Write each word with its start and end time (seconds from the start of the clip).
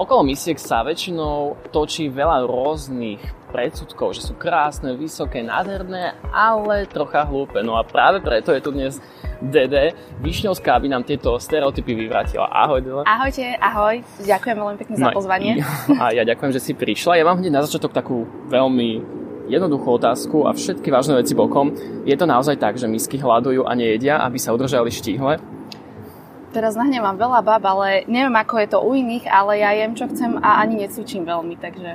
okolo 0.00 0.24
misiek 0.24 0.56
sa 0.56 0.80
väčšinou 0.80 1.68
točí 1.68 2.08
veľa 2.08 2.48
rôznych 2.48 3.20
predsudkov, 3.52 4.16
že 4.16 4.24
sú 4.24 4.32
krásne, 4.32 4.96
vysoké, 4.96 5.44
nádherné, 5.44 6.16
ale 6.32 6.88
trocha 6.88 7.28
hlúpe. 7.28 7.60
No 7.60 7.76
a 7.76 7.84
práve 7.84 8.24
preto 8.24 8.56
je 8.56 8.64
tu 8.64 8.72
dnes 8.72 8.96
Dede 9.44 9.92
Višňovská, 10.24 10.80
aby 10.80 10.88
nám 10.88 11.04
tieto 11.04 11.36
stereotypy 11.36 11.92
vyvrátila. 11.92 12.48
Ahoj, 12.48 12.80
Dede. 12.80 13.04
Ahojte, 13.04 13.44
ahoj. 13.60 14.00
Ďakujem 14.24 14.56
veľmi 14.56 14.76
pekne 14.80 14.96
no, 14.96 15.02
za 15.04 15.08
pozvanie. 15.12 15.52
A 16.00 16.16
ja 16.16 16.24
ďakujem, 16.24 16.52
že 16.56 16.64
si 16.64 16.72
prišla. 16.72 17.20
Ja 17.20 17.28
mám 17.28 17.36
hneď 17.42 17.52
na 17.52 17.64
začiatok 17.66 17.92
takú 17.92 18.24
veľmi 18.48 19.20
jednoduchú 19.50 19.98
otázku 19.98 20.46
a 20.46 20.54
všetky 20.54 20.88
vážne 20.88 21.18
veci 21.18 21.34
bokom. 21.34 21.74
Je 22.06 22.14
to 22.14 22.24
naozaj 22.24 22.56
tak, 22.56 22.78
že 22.78 22.86
misky 22.86 23.18
hľadujú 23.18 23.66
a 23.66 23.74
nejedia, 23.74 24.22
aby 24.22 24.38
sa 24.38 24.54
udržali 24.54 24.88
štíhle? 24.88 25.59
Teraz 26.50 26.74
nahnevám 26.74 27.14
veľa 27.14 27.40
bab, 27.46 27.62
ale 27.62 28.02
neviem, 28.10 28.34
ako 28.34 28.54
je 28.58 28.68
to 28.70 28.78
u 28.82 28.90
iných, 28.94 29.30
ale 29.30 29.62
ja 29.62 29.70
jem, 29.74 29.94
čo 29.94 30.10
chcem 30.10 30.34
a 30.42 30.58
ani 30.58 30.82
necvičím 30.82 31.22
veľmi, 31.22 31.54
takže 31.58 31.90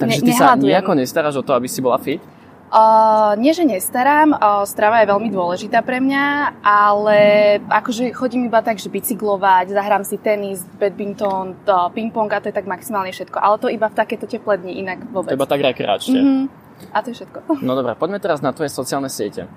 Takže 0.00 0.20
ne, 0.22 0.26
ty 0.26 0.32
sa 0.32 0.56
nejako 0.56 0.96
nestaráš 0.96 1.40
o 1.40 1.44
to, 1.44 1.52
aby 1.52 1.68
si 1.68 1.84
bola 1.84 2.00
fit? 2.00 2.24
Uh, 2.70 3.34
nie, 3.34 3.50
že 3.50 3.66
nestarám, 3.66 4.30
uh, 4.30 4.62
strava 4.62 5.02
je 5.02 5.10
veľmi 5.10 5.26
dôležitá 5.34 5.82
pre 5.82 5.98
mňa, 5.98 6.62
ale 6.62 7.18
akože 7.66 8.14
chodím 8.14 8.46
iba 8.46 8.62
tak, 8.62 8.78
že 8.78 8.86
bicyklovať, 8.86 9.74
zahrám 9.74 10.06
si 10.06 10.14
tenis, 10.22 10.62
badminton, 10.78 11.58
uh, 11.66 11.90
ping-pong 11.90 12.30
a 12.30 12.38
to 12.38 12.46
je 12.46 12.54
tak 12.54 12.70
maximálne 12.70 13.10
všetko. 13.10 13.42
Ale 13.42 13.58
to 13.58 13.66
iba 13.66 13.90
v 13.90 13.98
takéto 13.98 14.30
teplé 14.30 14.62
dni, 14.62 14.86
inak 14.86 15.02
vôbec. 15.10 15.34
To 15.34 15.38
iba 15.42 15.50
tak 15.50 15.66
rekreačne. 15.66 16.20
Mm-hmm. 16.22 16.44
A 16.94 16.96
to 17.02 17.10
je 17.10 17.14
všetko. 17.18 17.38
No 17.58 17.74
dobré, 17.74 17.98
poďme 17.98 18.22
teraz 18.22 18.38
na 18.38 18.54
tvoje 18.54 18.70
sociálne 18.70 19.10
siete. 19.10 19.50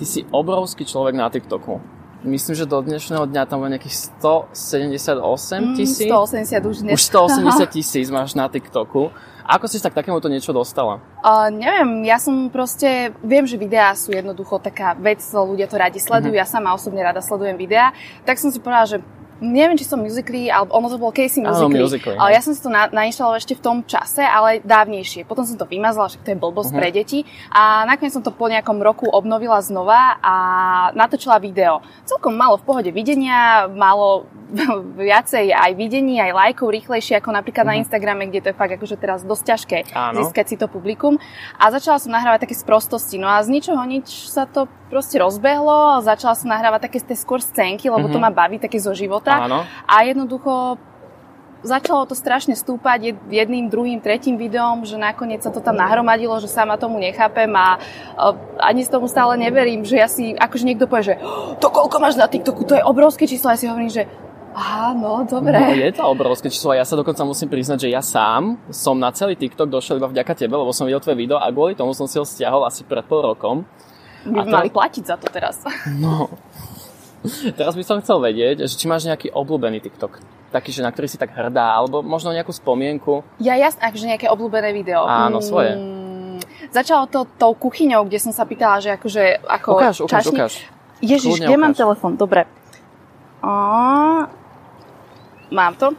Ty 0.00 0.04
si 0.08 0.24
obrovský 0.32 0.88
človek 0.88 1.20
na 1.20 1.28
TikToku. 1.28 1.78
Myslím, 2.24 2.56
že 2.56 2.64
do 2.64 2.80
dnešného 2.80 3.28
dňa 3.28 3.44
tam 3.44 3.60
bude 3.60 3.76
nejakých 3.76 4.16
178 4.16 5.20
mm, 5.60 5.74
tisíc. 5.76 6.08
Mm, 6.08 6.24
180 6.24 6.64
už 6.64 6.76
dnes. 6.80 6.94
Už 6.96 7.02
180 7.12 7.68
tisíc 7.76 8.06
máš 8.08 8.32
na 8.32 8.48
TikToku. 8.48 9.12
Ako 9.44 9.68
si 9.68 9.76
sa 9.76 9.92
k 9.92 10.00
takémuto 10.00 10.32
niečo 10.32 10.56
dostala? 10.56 11.04
Uh, 11.20 11.52
neviem, 11.52 12.08
ja 12.08 12.16
som 12.16 12.48
proste, 12.48 13.12
viem, 13.20 13.44
že 13.44 13.60
videá 13.60 13.92
sú 13.92 14.16
jednoducho 14.16 14.56
taká 14.56 14.96
vec, 14.96 15.20
ľudia 15.20 15.68
to 15.68 15.76
radi 15.76 16.00
sledujú, 16.00 16.32
uh-huh. 16.32 16.48
ja 16.48 16.48
sama 16.48 16.72
osobne 16.72 17.04
rada 17.04 17.20
sledujem 17.20 17.60
videá, 17.60 17.92
tak 18.24 18.40
som 18.40 18.48
si 18.48 18.56
povedala, 18.56 18.88
že 18.88 19.04
neviem, 19.42 19.74
či 19.74 19.86
som 19.86 19.98
musically, 19.98 20.46
alebo 20.46 20.74
ono 20.74 20.86
to 20.86 20.98
bolo 21.00 21.10
Casey 21.10 21.42
musically. 21.42 21.78
Áno, 21.78 21.86
musically. 21.88 22.16
Ale 22.18 22.30
ja 22.34 22.40
som 22.42 22.52
si 22.54 22.60
to 22.62 22.70
na, 22.70 22.86
nainštalovala 22.90 23.38
ešte 23.40 23.58
v 23.58 23.62
tom 23.62 23.76
čase, 23.82 24.22
ale 24.22 24.62
dávnejšie. 24.62 25.26
Potom 25.26 25.42
som 25.42 25.58
to 25.58 25.66
vymazala, 25.66 26.10
že 26.12 26.20
to 26.22 26.34
je 26.34 26.38
blbosť 26.38 26.70
uh-huh. 26.70 26.78
pre 26.78 26.88
deti. 26.94 27.26
A 27.50 27.82
nakoniec 27.88 28.14
som 28.14 28.22
to 28.22 28.30
po 28.30 28.46
nejakom 28.46 28.78
roku 28.78 29.10
obnovila 29.10 29.58
znova 29.64 30.18
a 30.22 30.34
natočila 30.94 31.42
video. 31.42 31.82
Celkom 32.06 32.34
malo 32.34 32.60
v 32.60 32.64
pohode 32.66 32.90
videnia, 32.94 33.66
malo 33.70 34.30
viacej 35.00 35.50
aj 35.50 35.72
videní, 35.74 36.22
aj 36.22 36.32
lajkov 36.34 36.70
rýchlejšie 36.70 37.18
ako 37.18 37.34
napríklad 37.34 37.66
uh-huh. 37.66 37.74
na 37.74 37.80
mhm. 37.80 37.82
Instagrame, 37.86 38.22
kde 38.30 38.40
to 38.44 38.48
je 38.52 38.56
fakt 38.58 38.72
akože 38.74 38.96
teraz 38.98 39.20
dosť 39.26 39.44
ťažké 39.44 39.78
Áno. 39.94 40.22
získať 40.22 40.46
si 40.54 40.56
to 40.60 40.66
publikum. 40.70 41.18
A 41.58 41.70
začala 41.74 41.98
som 41.98 42.14
nahrávať 42.14 42.46
také 42.48 42.56
sprostosti. 42.56 43.18
No 43.18 43.26
a 43.30 43.42
z 43.42 43.50
ničoho 43.50 43.82
nič 43.82 44.30
sa 44.30 44.46
to 44.46 44.70
proste 44.88 45.18
rozbehlo. 45.18 46.04
Začala 46.04 46.38
som 46.38 46.52
nahrávať 46.52 46.86
také 46.86 46.98
skôr 47.18 47.42
scénky, 47.42 47.90
lebo 47.90 48.06
uh-huh. 48.06 48.14
to 48.14 48.22
ma 48.22 48.30
baví, 48.30 48.62
také 48.62 48.78
zo 48.78 48.94
života. 48.94 49.33
Áno. 49.42 49.66
A 49.90 49.94
jednoducho 50.06 50.78
začalo 51.64 52.04
to 52.04 52.12
strašne 52.12 52.52
stúpať 52.52 53.16
jedným, 53.32 53.72
druhým, 53.72 53.98
tretím 53.98 54.36
videom, 54.36 54.84
že 54.84 55.00
nakoniec 55.00 55.40
sa 55.40 55.48
to 55.48 55.64
tam 55.64 55.80
nahromadilo, 55.80 56.36
že 56.38 56.46
sama 56.46 56.76
tomu 56.76 57.00
nechápem 57.00 57.48
a 57.56 57.80
ani 58.60 58.84
z 58.84 58.92
tomu 58.92 59.08
stále 59.08 59.40
neverím, 59.40 59.82
že 59.82 59.96
ja 59.96 60.06
si, 60.06 60.36
akože 60.36 60.68
niekto 60.68 60.84
povie, 60.84 61.16
že 61.16 61.20
to 61.58 61.72
koľko 61.72 61.96
máš 61.98 62.20
na 62.20 62.28
TikToku, 62.28 62.68
to 62.68 62.76
je 62.76 62.84
obrovské 62.84 63.24
číslo, 63.24 63.50
ja 63.50 63.58
si 63.58 63.66
hovorím, 63.66 63.90
že 63.90 64.04
Aha, 64.54 64.94
no, 64.94 65.26
dobre. 65.26 65.58
No, 65.58 65.74
je 65.74 65.90
to 65.90 66.06
obrovské 66.06 66.46
číslo 66.46 66.70
a 66.70 66.78
ja 66.78 66.86
sa 66.86 66.94
dokonca 66.94 67.26
musím 67.26 67.50
priznať, 67.50 67.78
že 67.82 67.88
ja 67.90 67.98
sám 67.98 68.54
som 68.70 68.94
na 68.94 69.10
celý 69.10 69.34
TikTok 69.34 69.66
došiel 69.66 69.98
iba 69.98 70.06
vďaka 70.06 70.30
tebe, 70.30 70.54
lebo 70.54 70.70
som 70.70 70.86
videl 70.86 71.02
tvoje 71.02 71.18
video 71.18 71.42
a 71.42 71.50
kvôli 71.50 71.74
tomu 71.74 71.90
som 71.90 72.06
si 72.06 72.22
ho 72.22 72.24
stiahol 72.24 72.62
asi 72.62 72.86
pred 72.86 73.02
pol 73.02 73.34
rokom. 73.34 73.66
By 74.22 74.46
to... 74.46 74.54
mali 74.54 74.70
platiť 74.70 75.04
za 75.10 75.18
to 75.18 75.26
teraz. 75.26 75.58
No. 75.98 76.30
Teraz 77.58 77.74
by 77.74 77.84
som 77.84 77.98
chcel 78.04 78.20
vedieť, 78.20 78.68
že 78.68 78.74
či 78.76 78.84
máš 78.84 79.08
nejaký 79.08 79.32
obľúbený 79.32 79.80
TikTok. 79.80 80.20
Taký, 80.52 80.70
že 80.70 80.84
na 80.86 80.94
ktorý 80.94 81.08
si 81.10 81.18
tak 81.18 81.34
hrdá, 81.34 81.74
alebo 81.74 82.04
možno 82.04 82.30
nejakú 82.30 82.54
spomienku. 82.54 83.24
Ja 83.42 83.58
jasne, 83.58 83.82
akože 83.90 84.06
nejaké 84.06 84.26
obľúbené 84.30 84.70
video. 84.70 85.02
Áno, 85.02 85.42
svoje. 85.42 85.74
Mm, 85.74 86.38
začalo 86.70 87.10
to 87.10 87.26
tou 87.40 87.56
kuchyňou, 87.56 88.06
kde 88.06 88.22
som 88.22 88.30
sa 88.30 88.46
pýtala, 88.46 88.78
že 88.78 88.94
akože 88.94 89.42
ako 89.42 89.68
ukáž, 89.74 89.96
ukáž, 90.04 90.12
čašník. 90.22 90.38
ukáž. 90.38 90.54
Ježiš, 91.02 91.42
kde 91.42 91.56
mám 91.58 91.74
telefon? 91.74 92.14
Dobre. 92.14 92.46
A, 93.44 94.30
Mám 95.54 95.74
to. 95.78 95.94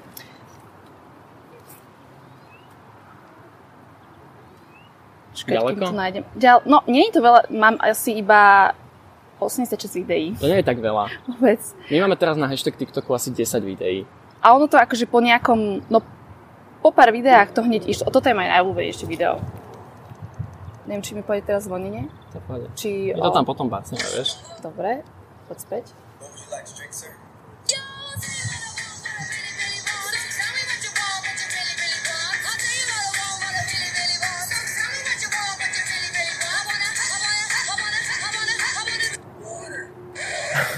Čakaj, 5.35 5.53
Ďaleko? 5.55 5.83
To 5.83 5.95
nájdem. 5.95 6.23
Ďal, 6.35 6.57
no, 6.67 6.83
nie 6.87 7.07
je 7.07 7.13
to 7.15 7.21
veľa, 7.23 7.41
mám 7.51 7.75
asi 7.83 8.19
iba 8.23 8.71
86 9.39 10.01
videí. 10.01 10.31
To 10.39 10.47
nie 10.47 10.59
je 10.63 10.67
tak 10.67 10.79
veľa. 10.79 11.11
Vôbec. 11.27 11.59
My 11.91 12.07
máme 12.07 12.15
teraz 12.15 12.39
na 12.39 12.47
hashtag 12.47 12.79
TikToku 12.79 13.11
asi 13.11 13.31
10 13.31 13.59
videí. 13.63 14.07
A 14.39 14.55
ono 14.55 14.69
to 14.69 14.77
akože 14.79 15.09
po 15.09 15.19
nejakom, 15.19 15.83
no 15.89 15.99
po 16.85 16.93
pár 16.93 17.09
videách 17.09 17.51
to 17.51 17.65
hneď 17.65 17.89
išlo. 17.89 18.13
Toto 18.13 18.29
je 18.29 18.37
moje 18.37 18.47
najľúbenejšie 18.53 19.05
video. 19.09 19.41
Neviem, 20.85 21.01
či 21.01 21.17
mi 21.17 21.25
pôjde 21.25 21.49
teraz 21.49 21.65
zvonenie. 21.65 22.13
To 22.29 22.37
Či, 22.77 23.17
My 23.17 23.25
to 23.25 23.31
o... 23.33 23.35
tam 23.41 23.45
potom 23.49 23.65
bácneme, 23.65 24.05
vieš. 24.05 24.37
Dobre, 24.61 25.01
poď 25.49 25.57
späť. 25.57 25.85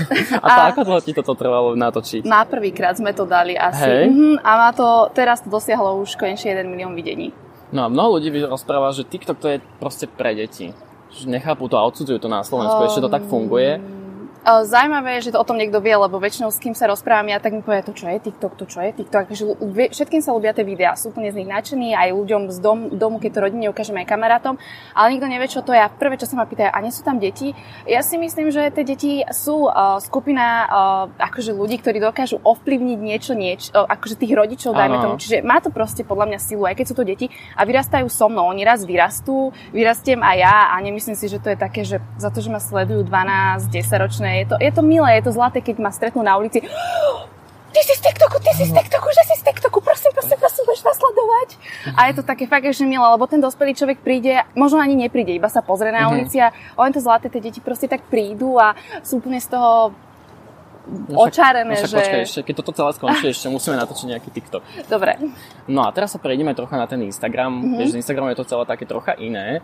a 0.44 0.48
to 0.48 0.62
a, 0.62 0.68
ako 0.72 0.82
dlho 0.86 1.00
ti 1.02 1.12
toto 1.16 1.34
trvalo 1.34 1.74
natočiť? 1.74 2.24
Na 2.24 2.46
prvýkrát 2.46 2.98
sme 2.98 3.12
to 3.12 3.24
dali 3.26 3.58
asi. 3.58 3.84
Hej. 3.84 4.04
Mm-hmm, 4.12 4.34
a 4.42 4.52
má 4.58 4.70
to, 4.72 5.10
teraz 5.12 5.42
to 5.42 5.50
dosiahlo 5.50 6.00
už 6.02 6.16
konečne 6.16 6.54
1 6.54 6.68
milión 6.68 6.94
videní. 6.94 7.34
No 7.72 7.84
a 7.84 7.88
mnoho 7.92 8.18
ľudí 8.20 8.32
rozpráva, 8.48 8.96
že 8.96 9.04
TikTok 9.04 9.38
to 9.44 9.48
je 9.52 9.58
proste 9.82 10.08
pre 10.08 10.32
deti. 10.38 10.72
Že 11.12 11.40
nechápu 11.40 11.68
to 11.68 11.76
a 11.76 11.84
odsudzujú 11.88 12.20
to 12.20 12.30
na 12.32 12.44
Slovensku. 12.44 12.80
Um, 12.80 12.88
Ešte 12.88 13.04
to 13.04 13.12
tak 13.12 13.24
funguje. 13.28 13.80
Zaujímavé 14.48 15.20
je, 15.20 15.28
že 15.28 15.36
to 15.36 15.44
o 15.44 15.48
tom 15.48 15.60
niekto 15.60 15.84
vie, 15.84 15.92
lebo 15.92 16.24
väčšinou 16.24 16.56
s 16.56 16.64
kým 16.64 16.72
sa 16.72 16.88
rozprávam, 16.88 17.28
ja 17.28 17.44
tak 17.44 17.52
mi 17.52 17.60
povie, 17.60 17.84
to 17.84 17.92
čo 17.92 18.08
je 18.08 18.16
TikTok, 18.16 18.56
to 18.56 18.64
čo 18.64 18.80
je 18.80 18.96
TikTok. 18.96 19.28
Takže 19.28 19.44
všetkým 19.92 20.24
sa 20.24 20.32
ľúbia 20.32 20.56
tie 20.56 20.64
videá, 20.64 20.96
sú 20.96 21.12
úplne 21.12 21.36
z 21.36 21.44
nich 21.44 21.52
nadšení, 21.52 21.92
aj 21.92 22.16
ľuďom 22.16 22.42
z 22.56 22.58
dom, 22.64 22.80
domu, 22.96 23.20
keď 23.20 23.32
to 23.36 23.40
rodine 23.44 23.68
ukážeme 23.68 24.00
aj 24.04 24.08
kamarátom, 24.08 24.56
ale 24.96 25.12
nikto 25.12 25.28
nevie, 25.28 25.52
čo 25.52 25.60
to 25.60 25.76
je. 25.76 25.84
A 25.84 25.92
prvé, 25.92 26.16
čo 26.16 26.32
sa 26.32 26.40
ma 26.40 26.48
pýtajú, 26.48 26.72
a 26.72 26.80
nie 26.80 26.96
sú 26.96 27.04
tam 27.04 27.20
deti? 27.20 27.52
Ja 27.84 28.00
si 28.00 28.16
myslím, 28.16 28.48
že 28.56 28.72
tie 28.72 28.88
deti 28.88 29.28
sú 29.36 29.68
uh, 29.68 30.00
skupina 30.00 30.46
uh, 30.64 31.28
akože 31.28 31.52
ľudí, 31.52 31.84
ktorí 31.84 32.00
dokážu 32.00 32.40
ovplyvniť 32.40 33.00
niečo, 33.04 33.36
niečo 33.36 33.76
uh, 33.76 33.84
akože 33.84 34.16
tých 34.16 34.32
rodičov, 34.32 34.72
dajme 34.72 34.96
tomu. 35.04 35.16
Čiže 35.20 35.44
má 35.44 35.60
to 35.60 35.76
proste 35.76 36.08
podľa 36.08 36.32
mňa 36.32 36.40
silu, 36.40 36.64
aj 36.64 36.80
keď 36.80 36.86
sú 36.88 36.96
to 36.96 37.04
deti 37.04 37.28
a 37.52 37.68
vyrastajú 37.68 38.08
so 38.08 38.32
mnou. 38.32 38.48
Oni 38.48 38.64
raz 38.64 38.88
vyrastú, 38.88 39.52
vyrastiem 39.76 40.24
aj 40.24 40.38
ja 40.40 40.56
a 40.72 40.76
nemyslím 40.80 41.20
si, 41.20 41.28
že 41.28 41.44
to 41.44 41.52
je 41.52 41.60
také, 41.60 41.84
že 41.84 42.00
za 42.16 42.32
to, 42.32 42.40
že 42.40 42.48
ma 42.48 42.64
sledujú 42.64 43.04
12, 43.04 43.68
10 43.68 44.04
ročné, 44.08 44.37
je 44.44 44.46
to, 44.52 44.56
je 44.60 44.72
to 44.72 44.82
milé, 44.86 45.10
je 45.18 45.24
to 45.28 45.32
zlaté, 45.34 45.60
keď 45.62 45.76
ma 45.82 45.92
stretnú 45.92 46.22
na 46.22 46.38
ulici. 46.38 46.62
Ty 47.68 47.84
si 47.84 47.94
z 47.94 48.02
TikToku, 48.10 48.42
ty 48.42 48.52
si 48.58 48.66
z 48.66 48.74
TikToku, 48.74 49.06
že 49.12 49.22
si 49.28 49.36
z 49.38 49.44
TikToku, 49.44 49.84
prosím, 49.86 50.10
prosím, 50.10 50.40
prosím, 50.40 50.66
budeš 50.66 50.82
nasledovať. 50.88 51.50
A 51.94 52.10
je 52.10 52.14
to 52.18 52.24
také 52.26 52.50
fakt, 52.50 52.66
že 52.66 52.88
milé, 52.88 53.06
lebo 53.06 53.28
ten 53.30 53.38
dospelý 53.38 53.78
človek 53.78 54.02
príde, 54.02 54.40
možno 54.58 54.82
ani 54.82 54.98
nepríde, 54.98 55.36
iba 55.36 55.46
sa 55.52 55.62
pozrie 55.62 55.94
na 55.94 56.08
mhm. 56.08 56.10
ulici 56.10 56.42
a 56.42 56.50
len 56.56 56.90
to 56.96 57.04
zlaté, 57.04 57.30
tie 57.30 57.44
deti 57.44 57.62
proste 57.62 57.86
tak 57.86 58.08
prídu 58.08 58.58
a 58.58 58.74
sú 59.06 59.22
úplne 59.22 59.38
z 59.38 59.54
toho 59.54 59.94
No 60.88 61.28
očarené, 61.28 61.76
no 61.76 61.84
že... 61.84 62.00
Počkaj, 62.00 62.22
ešte, 62.24 62.40
keď 62.48 62.56
toto 62.64 62.72
celé 62.72 62.96
skončí, 62.96 63.26
ešte 63.28 63.52
musíme 63.52 63.76
natočiť 63.76 64.08
nejaký 64.08 64.30
TikTok. 64.32 64.64
Dobre. 64.88 65.20
No 65.68 65.84
a 65.84 65.92
teraz 65.92 66.16
sa 66.16 66.20
prejdeme 66.20 66.56
trocha 66.56 66.80
na 66.80 66.88
ten 66.88 67.04
Instagram. 67.04 67.52
Mm-hmm. 67.52 67.76
Vieš, 67.76 68.00
Instagram 68.00 68.32
je 68.32 68.40
to 68.40 68.48
celé 68.48 68.64
také 68.64 68.88
trocha 68.88 69.12
iné. 69.20 69.60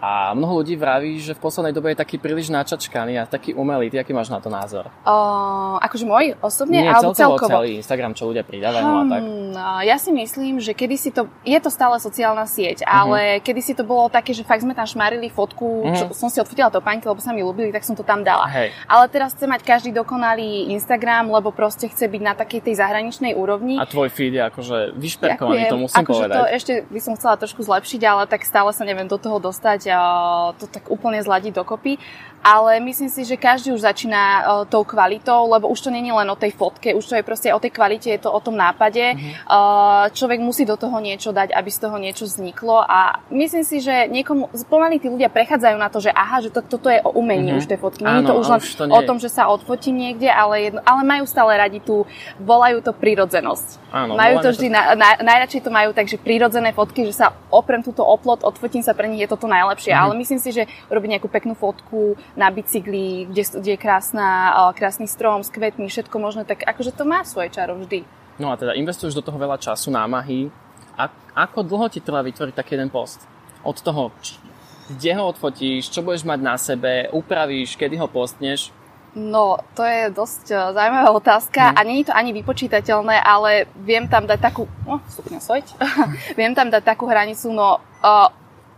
A 0.00 0.34
mnoho 0.36 0.60
ľudí 0.60 0.76
vraví, 0.76 1.18
že 1.20 1.32
v 1.32 1.40
poslednej 1.40 1.72
dobe 1.74 1.92
je 1.94 1.98
taký 1.98 2.16
príliš 2.20 2.52
načačkaný 2.52 3.20
a 3.20 3.24
taký 3.24 3.56
umelý. 3.56 3.88
Ty 3.88 4.04
aký 4.04 4.12
máš 4.12 4.28
na 4.28 4.38
to 4.38 4.52
názor? 4.52 4.90
Uh, 5.02 5.80
akože 5.80 6.04
môj 6.04 6.36
osobne? 6.44 6.84
Nie, 6.84 6.92
alebo 6.92 7.16
celkovo, 7.16 7.40
celkovo? 7.40 7.62
celý 7.64 7.80
Instagram, 7.80 8.12
čo 8.12 8.28
ľudia 8.28 8.44
pridávajú 8.44 8.84
hmm, 8.84 9.00
a 9.00 9.02
tak. 9.08 9.22
Ja 9.88 9.96
si 9.96 10.10
myslím, 10.12 10.60
že 10.60 10.76
kedy 10.76 10.96
si 10.96 11.10
to... 11.14 11.30
Je 11.44 11.56
to 11.60 11.72
stále 11.72 11.96
sociálna 12.00 12.44
sieť, 12.44 12.84
uh-huh. 12.84 13.00
ale 13.06 13.18
kedy 13.40 13.60
si 13.60 13.72
to 13.72 13.84
bolo 13.84 14.12
také, 14.12 14.36
že 14.36 14.44
fakt 14.44 14.64
sme 14.64 14.76
tam 14.76 14.84
šmarili 14.84 15.32
fotku, 15.32 15.88
uh-huh. 15.88 15.96
čo 15.96 16.04
som 16.12 16.28
si 16.28 16.38
odfotila 16.40 16.68
to 16.68 16.84
pánky, 16.84 17.08
lebo 17.08 17.20
sa 17.20 17.32
mi 17.32 17.40
ľúbili, 17.40 17.72
tak 17.72 17.84
som 17.84 17.96
to 17.96 18.04
tam 18.04 18.20
dala. 18.20 18.44
Hej. 18.50 18.76
Ale 18.86 19.08
teraz 19.08 19.32
chce 19.34 19.48
mať 19.48 19.64
každý 19.64 19.90
dokonalý 19.94 20.72
Instagram, 20.76 21.32
lebo 21.32 21.50
proste 21.50 21.88
chce 21.88 22.08
byť 22.08 22.22
na 22.22 22.34
takej 22.36 22.60
tej 22.70 22.74
zahraničnej 22.80 23.32
úrovni. 23.36 23.80
A 23.80 23.88
tvoj 23.88 24.12
feed 24.12 24.36
je 24.36 24.42
akože 24.44 24.78
vyšperkovaný, 24.96 25.72
to 25.72 25.78
musím 25.80 26.04
akože 26.04 26.24
povedať. 26.28 26.36
to 26.36 26.42
ešte 26.52 26.72
by 26.88 27.00
som 27.00 27.12
chcela 27.16 27.34
trošku 27.40 27.60
zlepšiť, 27.64 28.00
ale 28.04 28.22
tak 28.28 28.44
stále 28.44 28.70
sa 28.76 28.84
neviem 28.84 29.08
do 29.08 29.16
toho 29.16 29.40
dostať. 29.40 29.80
To 29.90 30.64
tak 30.70 30.88
úplne 30.88 31.20
zladiť 31.20 31.52
dokopy. 31.52 32.00
Ale 32.44 32.76
myslím 32.84 33.08
si, 33.08 33.24
že 33.24 33.40
každý 33.40 33.72
už 33.72 33.88
začína 33.88 34.20
uh, 34.20 34.44
tou 34.68 34.84
kvalitou, 34.84 35.48
lebo 35.48 35.72
už 35.72 35.80
to 35.80 35.88
je 35.88 36.12
len 36.12 36.28
o 36.28 36.36
tej 36.36 36.52
fotke, 36.52 36.92
už 36.92 37.08
to 37.08 37.16
je 37.16 37.24
proste 37.24 37.48
o 37.48 37.56
tej 37.56 37.72
kvalite, 37.72 38.12
je 38.12 38.20
to 38.20 38.28
o 38.28 38.36
tom 38.44 38.52
nápade. 38.52 39.00
Mm-hmm. 39.00 39.48
Uh, 39.48 40.12
človek 40.12 40.44
musí 40.44 40.68
do 40.68 40.76
toho 40.76 41.00
niečo 41.00 41.32
dať, 41.32 41.56
aby 41.56 41.70
z 41.72 41.78
toho 41.80 41.96
niečo 41.96 42.28
vzniklo 42.28 42.84
a 42.84 43.24
myslím 43.32 43.64
si, 43.64 43.80
že 43.80 44.12
niekomu, 44.12 44.52
pomaly 44.68 45.00
tí 45.00 45.08
ľudia 45.08 45.32
prechádzajú 45.32 45.76
na 45.80 45.88
to, 45.88 46.04
že 46.04 46.12
aha, 46.12 46.44
že 46.44 46.52
to, 46.52 46.60
toto 46.60 46.92
je 46.92 47.00
o 47.00 47.16
umení 47.16 47.56
mm-hmm. 47.56 47.60
už 47.64 47.70
tej 47.72 47.78
fotky. 47.80 48.02
Nie 48.04 48.20
je 48.20 48.28
to 48.28 48.36
už 48.36 48.46
len 48.52 48.60
už 48.60 48.74
to 48.76 48.84
nie... 48.84 48.92
o 48.92 49.00
tom, 49.08 49.16
že 49.16 49.32
sa 49.32 49.48
odfotím 49.48 49.96
niekde, 49.96 50.28
ale, 50.28 50.68
jedno, 50.68 50.80
ale 50.84 51.00
majú 51.00 51.24
stále 51.24 51.56
radi 51.56 51.80
tú, 51.80 52.04
volajú 52.36 52.84
to 52.84 52.92
prírodzenosť. 52.92 53.80
Áno, 53.88 54.20
majú 54.20 54.44
to 54.44 54.52
vždy, 54.52 54.68
to... 54.68 54.74
Na, 54.76 54.92
na, 54.92 55.10
najradšej 55.24 55.64
to 55.64 55.70
majú 55.72 55.96
takže 55.96 56.20
prírodzené 56.20 56.76
fotky, 56.76 57.08
že 57.08 57.16
sa 57.16 57.32
oprem 57.48 57.80
túto 57.80 58.04
oplot, 58.04 58.44
odfotím 58.44 58.84
sa 58.84 58.92
pre 58.92 59.08
nich, 59.08 59.24
je 59.24 59.32
toto 59.32 59.48
najlepšie. 59.48 59.96
Mm-hmm. 59.96 60.04
Ale 60.04 60.20
myslím 60.20 60.40
si, 60.42 60.50
že 60.52 60.68
robiť 60.92 61.08
nejakú 61.16 61.28
peknú 61.32 61.56
fotku 61.56 62.18
na 62.34 62.50
bicykli, 62.50 63.30
kde, 63.30 63.42
kde 63.46 63.70
je 63.74 63.80
krásna, 63.80 64.54
krásny 64.74 65.06
strom 65.06 65.46
s 65.46 65.50
kvetmi, 65.50 65.86
všetko 65.86 66.16
možné, 66.18 66.42
tak 66.42 66.66
akože 66.66 66.90
to 66.90 67.06
má 67.06 67.22
svoje 67.22 67.54
čaro 67.54 67.78
vždy. 67.78 68.02
No 68.38 68.50
a 68.50 68.58
teda 68.58 68.74
investuješ 68.74 69.14
do 69.14 69.22
toho 69.22 69.38
veľa 69.38 69.58
času, 69.62 69.94
námahy. 69.94 70.50
A 70.98 71.10
ako 71.34 71.62
dlho 71.62 71.86
ti 71.90 72.02
trvá 72.02 72.22
vytvoriť 72.26 72.54
taký 72.54 72.74
jeden 72.74 72.90
post? 72.90 73.22
Od 73.62 73.78
toho, 73.78 74.10
kde 74.90 75.10
ho 75.14 75.30
odfotíš, 75.30 75.90
čo 75.90 76.02
budeš 76.02 76.26
mať 76.26 76.40
na 76.42 76.54
sebe, 76.58 77.08
upravíš, 77.14 77.78
kedy 77.78 77.94
ho 77.98 78.10
postneš? 78.10 78.74
No, 79.14 79.62
to 79.78 79.86
je 79.86 80.10
dosť 80.10 80.44
uh, 80.50 80.74
zaujímavá 80.74 81.14
otázka 81.14 81.70
hmm. 81.70 81.76
a 81.78 81.80
je 81.86 82.06
to 82.10 82.14
ani 82.18 82.34
vypočítateľné, 82.34 83.22
ale 83.22 83.70
viem 83.78 84.10
tam 84.10 84.26
dať 84.26 84.42
takú... 84.42 84.66
No, 84.82 84.98
stupňa 85.06 85.38
viem 86.38 86.50
tam 86.50 86.66
dať 86.66 86.82
takú 86.82 87.06
hranicu, 87.06 87.54
no 87.54 87.78
uh, 88.02 88.26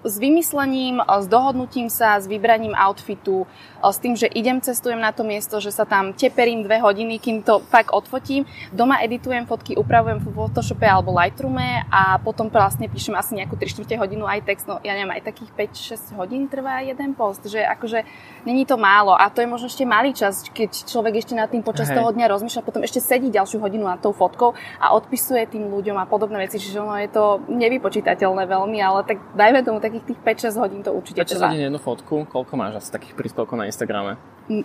s 0.07 0.17
vymyslením, 0.19 1.03
s 1.03 1.27
dohodnutím 1.27 1.91
sa, 1.91 2.17
s 2.17 2.31
vybraním 2.31 2.73
outfitu, 2.73 3.47
s 3.83 3.99
tým, 3.99 4.17
že 4.17 4.27
idem, 4.27 4.59
cestujem 4.59 4.99
na 4.99 5.13
to 5.13 5.23
miesto, 5.23 5.61
že 5.61 5.71
sa 5.71 5.87
tam 5.87 6.15
teperím 6.15 6.67
dve 6.67 6.81
hodiny, 6.83 7.19
kým 7.19 7.43
to 7.43 7.63
fakt 7.71 7.93
odfotím. 7.93 8.47
Doma 8.73 9.03
editujem 9.03 9.47
fotky, 9.47 9.79
upravujem 9.79 10.19
v 10.23 10.33
Photoshope 10.33 10.87
alebo 10.87 11.15
Lightroome 11.15 11.87
a 11.91 12.19
potom 12.19 12.51
vlastne 12.51 12.91
píšem 12.91 13.15
asi 13.15 13.39
nejakú 13.39 13.55
3 13.55 13.77
4 13.85 14.01
hodinu 14.01 14.25
aj 14.25 14.47
text. 14.47 14.67
No 14.67 14.81
ja 14.83 14.97
neviem, 14.97 15.13
aj 15.15 15.29
takých 15.29 15.51
5-6 15.55 16.19
hodín 16.19 16.49
trvá 16.49 16.81
jeden 16.83 17.13
post, 17.15 17.45
že 17.47 17.61
akože 17.63 18.03
není 18.49 18.65
to 18.65 18.81
málo 18.81 19.13
a 19.15 19.29
to 19.29 19.43
je 19.43 19.49
možno 19.51 19.69
ešte 19.69 19.85
malý 19.85 20.17
čas, 20.17 20.47
keď 20.51 20.87
človek 20.89 21.21
ešte 21.21 21.35
nad 21.37 21.51
tým 21.51 21.61
počas 21.61 21.91
Hej. 21.91 22.01
toho 22.01 22.09
dňa 22.15 22.27
rozmýšľa, 22.31 22.67
potom 22.67 22.83
ešte 22.83 23.03
sedí 23.03 23.29
ďalšiu 23.29 23.61
hodinu 23.61 23.87
nad 23.87 24.01
tou 24.01 24.15
fotkou 24.15 24.57
a 24.81 24.95
odpisuje 24.97 25.47
tým 25.51 25.69
ľuďom 25.69 25.97
a 26.01 26.09
podobné 26.09 26.47
veci, 26.47 26.63
čiže 26.63 26.81
ono 26.81 26.97
je 26.99 27.11
to 27.11 27.43
nevypočítateľné 27.51 28.45
veľmi, 28.49 28.79
ale 28.81 29.05
tak 29.05 29.19
dajme 29.35 29.61
tomu 29.63 29.79
taký 29.79 29.96
takých 30.01 30.17
tých 30.17 30.21
5-6 30.53 30.63
hodín 30.63 30.81
to 30.83 30.93
určite 30.93 31.25
5 31.25 31.31
trvá. 31.33 31.49
hodín 31.49 31.63
jednu 31.67 31.81
fotku, 31.81 32.27
koľko 32.29 32.53
máš 32.57 32.85
asi 32.85 32.91
takých 32.93 33.15
príspevkov 33.17 33.57
na 33.57 33.67
Instagrame? 33.67 34.17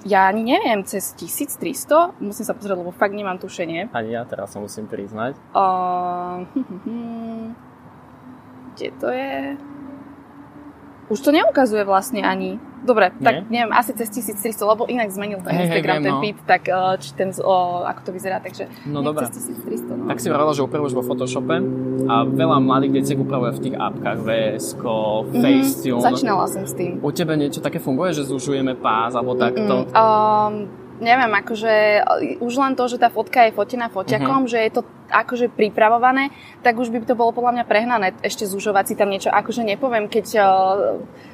Ja 0.06 0.30
ani 0.30 0.46
neviem, 0.46 0.86
cez 0.86 1.18
1300, 1.18 2.22
musím 2.22 2.46
sa 2.46 2.54
pozrieť, 2.54 2.78
lebo 2.78 2.94
fakt 2.94 3.18
nemám 3.18 3.42
tušenie. 3.42 3.90
Ani 3.90 4.14
ja 4.14 4.22
teraz 4.30 4.54
sa 4.54 4.62
musím 4.62 4.86
priznať. 4.86 5.34
Uh, 5.58 6.46
kde 8.76 8.88
to 9.02 9.08
je? 9.10 9.58
Už 11.12 11.20
to 11.20 11.36
neukazuje 11.36 11.84
vlastne 11.84 12.24
ani. 12.24 12.56
Dobre, 12.82 13.14
Nie? 13.14 13.22
tak 13.22 13.36
neviem, 13.52 13.70
asi 13.76 13.94
cez 13.94 14.10
1300, 14.10 14.58
lebo 14.66 14.90
inak 14.90 15.14
zmenil 15.14 15.44
ten 15.46 15.54
hey, 15.54 15.70
Instagram, 15.70 16.02
hey, 16.02 16.06
ten 16.08 16.14
no. 16.18 16.22
feed, 16.24 16.38
tak 16.50 16.64
uh, 16.66 16.98
či 16.98 17.14
ten, 17.14 17.30
o, 17.38 17.86
ako 17.86 18.10
to 18.10 18.12
vyzerá, 18.16 18.42
takže 18.42 18.66
no, 18.90 19.06
dobré. 19.06 19.30
cez 19.30 19.54
1300. 19.54 20.02
No. 20.02 20.10
Tak 20.10 20.18
si 20.18 20.28
vravila, 20.34 20.56
že 20.56 20.66
upravuješ 20.66 20.98
vo 20.98 21.04
Photoshope 21.06 21.62
a 22.10 22.16
veľa 22.26 22.58
mladých 22.58 22.92
detí 22.98 23.14
upravuje 23.14 23.52
v 23.54 23.60
tých 23.70 23.76
apkách 23.78 24.18
VS, 24.26 24.66
mm-hmm. 24.82 25.44
Facetune. 25.46 26.02
Začínala 26.02 26.46
som 26.50 26.64
s 26.66 26.74
tým. 26.74 26.98
U 27.06 27.14
tebe 27.14 27.38
niečo 27.38 27.62
také 27.62 27.78
funguje, 27.78 28.18
že 28.18 28.26
zužujeme 28.26 28.74
pás 28.80 29.14
alebo 29.14 29.38
takto? 29.38 29.86
Mm-hmm. 29.86 29.94
Um, 29.94 30.54
neviem, 31.02 31.32
akože 31.38 31.74
už 32.42 32.54
len 32.62 32.74
to, 32.74 32.90
že 32.90 32.98
tá 32.98 33.14
fotka 33.14 33.46
je 33.46 33.52
fotená 33.54 33.94
foťakom, 33.94 34.46
mm-hmm. 34.46 34.54
že 34.54 34.58
je 34.58 34.72
to 34.74 34.82
akože 35.12 35.52
pripravované, 35.52 36.32
tak 36.64 36.80
už 36.80 36.88
by 36.88 37.04
to 37.04 37.20
bolo 37.20 37.36
podľa 37.36 37.60
mňa 37.60 37.66
prehnané 37.68 38.08
ešte 38.24 38.48
zužovať 38.48 38.84
si 38.88 38.96
tam 38.96 39.12
niečo. 39.12 39.28
Akože 39.28 39.68
nepoviem, 39.68 40.08
keď 40.08 40.26
uh, 40.40 40.46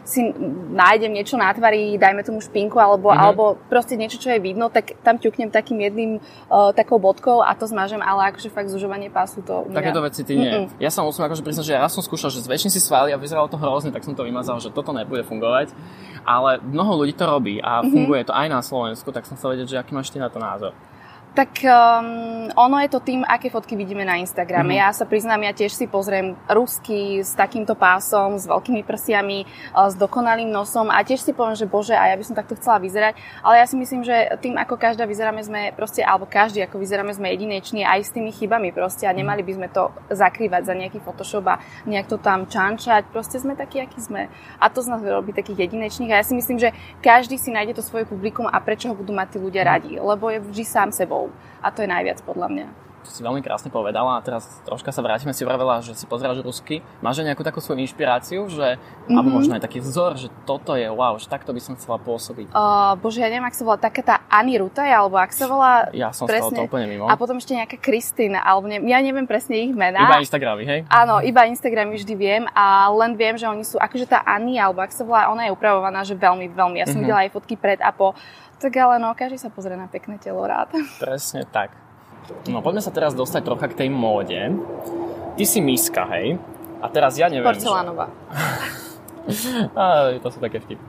si 0.01 0.25
nájdem 0.73 1.13
niečo 1.13 1.37
na 1.37 1.53
tvári, 1.53 1.95
dajme 2.01 2.25
tomu 2.25 2.41
špinku 2.41 2.81
alebo, 2.81 3.13
mm-hmm. 3.13 3.21
alebo 3.21 3.43
proste 3.69 3.93
niečo, 3.93 4.17
čo 4.17 4.33
je 4.33 4.41
vidno, 4.41 4.73
tak 4.73 4.97
tam 5.05 5.21
ťuknem 5.21 5.53
takým 5.53 5.77
jedným 5.77 6.11
uh, 6.49 6.73
takou 6.73 6.97
bodkou 6.97 7.45
a 7.45 7.53
to 7.53 7.69
zmažem, 7.69 8.01
ale 8.01 8.33
akože 8.33 8.49
fakt 8.49 8.73
zužovanie 8.73 9.13
pásu 9.13 9.45
to... 9.45 9.69
Takéto 9.69 10.01
veci 10.01 10.25
ty 10.25 10.33
nie. 10.33 10.49
Mm-mm. 10.49 10.81
Ja 10.81 10.89
sa 10.89 11.05
musím 11.05 11.29
akože 11.29 11.45
priznať, 11.45 11.65
že 11.69 11.73
ja 11.77 11.85
som 11.85 12.01
skúšal, 12.01 12.33
že 12.33 12.41
zväčším 12.41 12.73
si 12.73 12.81
svaly 12.81 13.13
a 13.13 13.21
vyzeralo 13.21 13.45
to 13.45 13.61
hrozne, 13.61 13.93
tak 13.93 14.01
som 14.01 14.17
to 14.17 14.25
vymazal, 14.25 14.57
že 14.57 14.73
toto 14.73 14.89
nebude 14.95 15.21
fungovať. 15.21 15.75
Ale 16.25 16.59
mnoho 16.59 17.05
ľudí 17.05 17.13
to 17.13 17.23
robí 17.23 17.61
a 17.61 17.79
mm-hmm. 17.79 17.91
funguje 17.93 18.21
to 18.25 18.33
aj 18.33 18.47
na 18.49 18.59
Slovensku, 18.65 19.13
tak 19.13 19.29
som 19.29 19.37
sa 19.37 19.47
vedieť, 19.53 19.75
že 19.75 19.79
aký 19.79 19.93
máš 19.93 20.09
ty 20.09 20.17
na 20.17 20.27
to 20.27 20.41
názor. 20.41 20.73
Tak 21.37 21.61
um, 21.61 22.49
ono 22.57 22.81
je 22.81 22.89
to 22.89 22.97
tým, 22.97 23.21
aké 23.21 23.53
fotky 23.53 23.77
vidíme 23.77 24.01
na 24.01 24.17
Instagrame. 24.17 24.73
Mm-hmm. 24.73 24.81
Ja 24.81 24.89
sa 24.89 25.05
priznám, 25.05 25.45
ja 25.45 25.53
tiež 25.53 25.69
si 25.69 25.85
pozriem 25.85 26.33
rusky 26.49 27.21
s 27.21 27.37
takýmto 27.37 27.77
pásom, 27.77 28.41
s 28.41 28.49
veľkými 28.49 28.81
prsiami, 28.81 29.45
uh, 29.45 29.85
s 29.85 29.93
dokonalým 30.01 30.49
nosom 30.49 30.89
a 30.89 30.97
tiež 31.05 31.21
si 31.21 31.37
poviem, 31.37 31.53
že 31.53 31.69
bože, 31.69 31.93
a 31.93 32.09
ja 32.09 32.17
by 32.17 32.25
som 32.25 32.33
takto 32.33 32.57
chcela 32.57 32.81
vyzerať. 32.81 33.21
Ale 33.45 33.61
ja 33.61 33.69
si 33.69 33.77
myslím, 33.77 34.01
že 34.01 34.33
tým, 34.41 34.57
ako 34.57 34.81
každá 34.81 35.05
vyzeráme, 35.05 35.45
sme 35.45 35.77
proste, 35.77 36.01
alebo 36.01 36.25
každý, 36.25 36.65
ako 36.65 36.81
vyzeráme, 36.81 37.13
sme 37.13 37.29
jedineční 37.29 37.85
aj 37.85 38.09
s 38.09 38.13
tými 38.17 38.33
chybami 38.33 38.73
proste 38.73 39.05
a 39.05 39.13
nemali 39.13 39.45
by 39.45 39.61
sme 39.61 39.67
to 39.69 39.93
zakrývať 40.09 40.65
za 40.65 40.73
nejaký 40.73 41.05
Photoshop 41.05 41.45
a 41.53 41.61
nejak 41.85 42.09
to 42.09 42.17
tam 42.17 42.49
čančať. 42.49 43.13
Proste 43.13 43.37
sme 43.37 43.53
takí, 43.53 43.77
akí 43.77 44.01
sme. 44.01 44.25
A 44.57 44.73
to 44.73 44.81
z 44.81 44.89
nás 44.89 45.05
robí 45.05 45.37
takých 45.37 45.69
jedinečných 45.69 46.17
a 46.17 46.17
ja 46.17 46.25
si 46.25 46.33
myslím, 46.33 46.57
že 46.57 46.73
každý 47.05 47.37
si 47.37 47.53
nájde 47.53 47.77
to 47.77 47.85
svoje 47.85 48.09
publikum 48.09 48.49
a 48.49 48.57
prečo 48.57 48.89
ho 48.89 48.97
budú 48.97 49.13
mať 49.13 49.27
tí 49.27 49.37
ľudia 49.37 49.61
radi, 49.61 50.01
lebo 50.01 50.33
je 50.33 50.41
vždy 50.41 50.65
sám 50.65 50.89
sebou. 50.89 51.26
A 51.61 51.67
to 51.73 51.83
je 51.83 51.89
najviac 51.89 52.21
podľa 52.23 52.47
mňa. 52.49 52.67
To 53.07 53.15
si 53.15 53.23
veľmi 53.23 53.39
krásne 53.39 53.71
povedala 53.71 54.19
a 54.19 54.25
teraz 54.25 54.59
troška 54.67 54.91
sa 54.91 54.99
vrátime 54.99 55.31
si 55.31 55.47
vravela, 55.47 55.79
že 55.79 55.95
si 55.95 56.03
pozráš 56.03 56.43
rusky. 56.43 56.83
Máš 56.99 57.23
aj 57.23 57.31
nejakú 57.31 57.39
takú 57.39 57.63
svoju 57.63 57.79
inšpiráciu, 57.79 58.51
že, 58.51 58.75
mm-hmm. 58.75 59.15
alebo 59.15 59.31
možno 59.31 59.55
aj 59.55 59.63
taký 59.63 59.79
vzor, 59.79 60.19
že 60.19 60.27
toto 60.43 60.75
je 60.75 60.91
wow, 60.91 61.15
že 61.15 61.31
takto 61.31 61.55
by 61.55 61.61
som 61.63 61.79
chcela 61.79 62.03
pôsobiť? 62.03 62.51
Uh, 62.51 62.99
bože, 62.99 63.23
ja 63.23 63.31
neviem, 63.31 63.47
ak 63.47 63.55
sa 63.55 63.63
volá 63.63 63.79
taká 63.79 64.03
tá 64.03 64.15
Ani 64.27 64.59
Rutaj, 64.59 64.91
alebo 64.91 65.15
ak 65.15 65.31
sa 65.31 65.47
volá 65.47 65.87
Ja 65.95 66.11
som 66.11 66.27
presne, 66.27 66.51
to 66.51 66.67
úplne 66.67 66.91
mimo. 66.91 67.07
A 67.07 67.15
potom 67.15 67.39
ešte 67.39 67.55
nejaká 67.55 67.79
Kristina, 67.79 68.43
alebo 68.43 68.67
ne, 68.67 68.83
ja 68.83 68.99
neviem 68.99 69.23
presne 69.23 69.55
ich 69.55 69.71
mená. 69.71 70.03
Iba 70.03 70.19
Instagramy, 70.19 70.67
hej? 70.67 70.79
Áno, 70.91 71.23
iba 71.23 71.47
Instagramy 71.47 71.95
vždy 71.95 72.11
viem 72.19 72.43
a 72.51 72.91
len 72.91 73.15
viem, 73.15 73.39
že 73.39 73.47
oni 73.47 73.63
sú, 73.63 73.79
akože 73.79 74.03
tá 74.03 74.19
Ani, 74.27 74.59
alebo 74.59 74.83
ak 74.83 74.91
sa 74.91 75.07
volá, 75.07 75.31
ona 75.31 75.47
je 75.47 75.55
upravovaná, 75.55 76.03
že 76.03 76.11
veľmi, 76.11 76.51
veľmi. 76.51 76.83
Ja 76.83 76.91
som 76.91 76.99
mm-hmm. 76.99 77.07
videla 77.07 77.23
aj 77.23 77.31
fotky 77.31 77.55
pred 77.55 77.79
a 77.79 77.95
po. 77.95 78.11
Tak 78.57 78.73
ale 78.73 78.97
no, 78.97 79.13
každý 79.13 79.37
sa 79.37 79.53
pozrie 79.53 79.77
na 79.77 79.85
pekné 79.85 80.17
telo 80.17 80.41
rád. 80.41 80.73
Presne 80.97 81.45
tak. 81.45 81.77
No 82.49 82.59
poďme 82.65 82.81
sa 82.81 82.89
teraz 82.89 83.13
dostať 83.13 83.41
trocha 83.45 83.69
k 83.69 83.85
tej 83.85 83.89
móde. 83.93 84.37
Ty 85.37 85.43
si 85.45 85.61
miska, 85.61 86.09
hej? 86.09 86.41
A 86.81 86.89
teraz 86.89 87.15
ja 87.21 87.29
neviem... 87.29 87.45
Porcelánová. 87.45 88.09
Že... 89.27 90.23
to 90.23 90.29
sú 90.31 90.39
také 90.39 90.63
vtipy. 90.63 90.79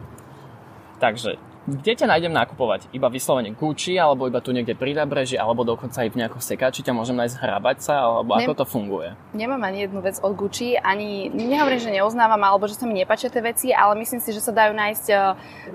Takže, 1.02 1.34
kde 1.68 1.92
ťa 1.92 2.06
nájdem 2.08 2.32
nakupovať? 2.32 2.88
Iba 2.96 3.12
vyslovene 3.12 3.52
Gucci, 3.52 4.00
alebo 4.00 4.24
iba 4.24 4.40
tu 4.40 4.56
niekde 4.56 4.72
pri 4.72 4.96
Dabreži, 4.96 5.36
alebo 5.36 5.68
dokonca 5.68 6.00
aj 6.00 6.08
v 6.08 6.24
nejakom 6.24 6.40
sekači 6.40 6.80
ťa 6.80 6.96
môžem 6.96 7.20
nájsť 7.20 7.36
hrabať 7.36 7.76
sa, 7.84 7.94
alebo 8.08 8.40
Nem, 8.40 8.48
ako 8.48 8.52
to 8.56 8.64
funguje? 8.64 9.08
Nemám 9.36 9.60
ani 9.68 9.84
jednu 9.84 10.00
vec 10.00 10.16
od 10.24 10.32
Gucci, 10.32 10.80
ani 10.80 11.28
nehovorím, 11.28 11.80
že 11.84 11.92
neoznávam, 11.92 12.40
alebo 12.40 12.64
že 12.64 12.80
sa 12.80 12.88
mi 12.88 12.96
nepáčia 12.96 13.28
tie 13.28 13.44
veci, 13.44 13.68
ale 13.76 14.00
myslím 14.00 14.24
si, 14.24 14.32
že 14.32 14.40
sa 14.40 14.56
dajú 14.56 14.72
nájsť 14.72 15.06
e, 15.12 15.16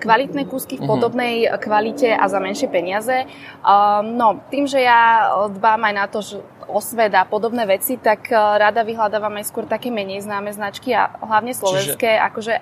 kvalitné 0.02 0.42
kúsky 0.50 0.82
v 0.82 0.84
mhm. 0.84 0.90
podobnej 0.90 1.34
uh-huh. 1.46 1.62
kvalite 1.62 2.10
a 2.10 2.26
za 2.26 2.42
menšie 2.42 2.66
peniaze. 2.74 3.30
Um, 3.62 4.18
no, 4.18 4.42
tým, 4.50 4.66
že 4.66 4.82
ja 4.82 5.30
dbám 5.54 5.86
aj 5.86 5.94
na 5.94 6.06
to, 6.10 6.20
že 6.26 6.42
o 6.66 6.80
svet 6.80 7.14
a 7.14 7.28
podobné 7.28 7.68
veci, 7.70 8.02
tak 8.02 8.32
e, 8.32 8.36
rada 8.36 8.82
vyhľadávam 8.82 9.36
aj 9.38 9.46
skôr 9.52 9.70
také 9.70 9.94
menej 9.94 10.26
známe 10.26 10.50
značky 10.56 10.96
a 10.96 11.12
hlavne 11.22 11.54
slovenské, 11.54 12.18
Čiže... 12.18 12.26
akože 12.34 12.54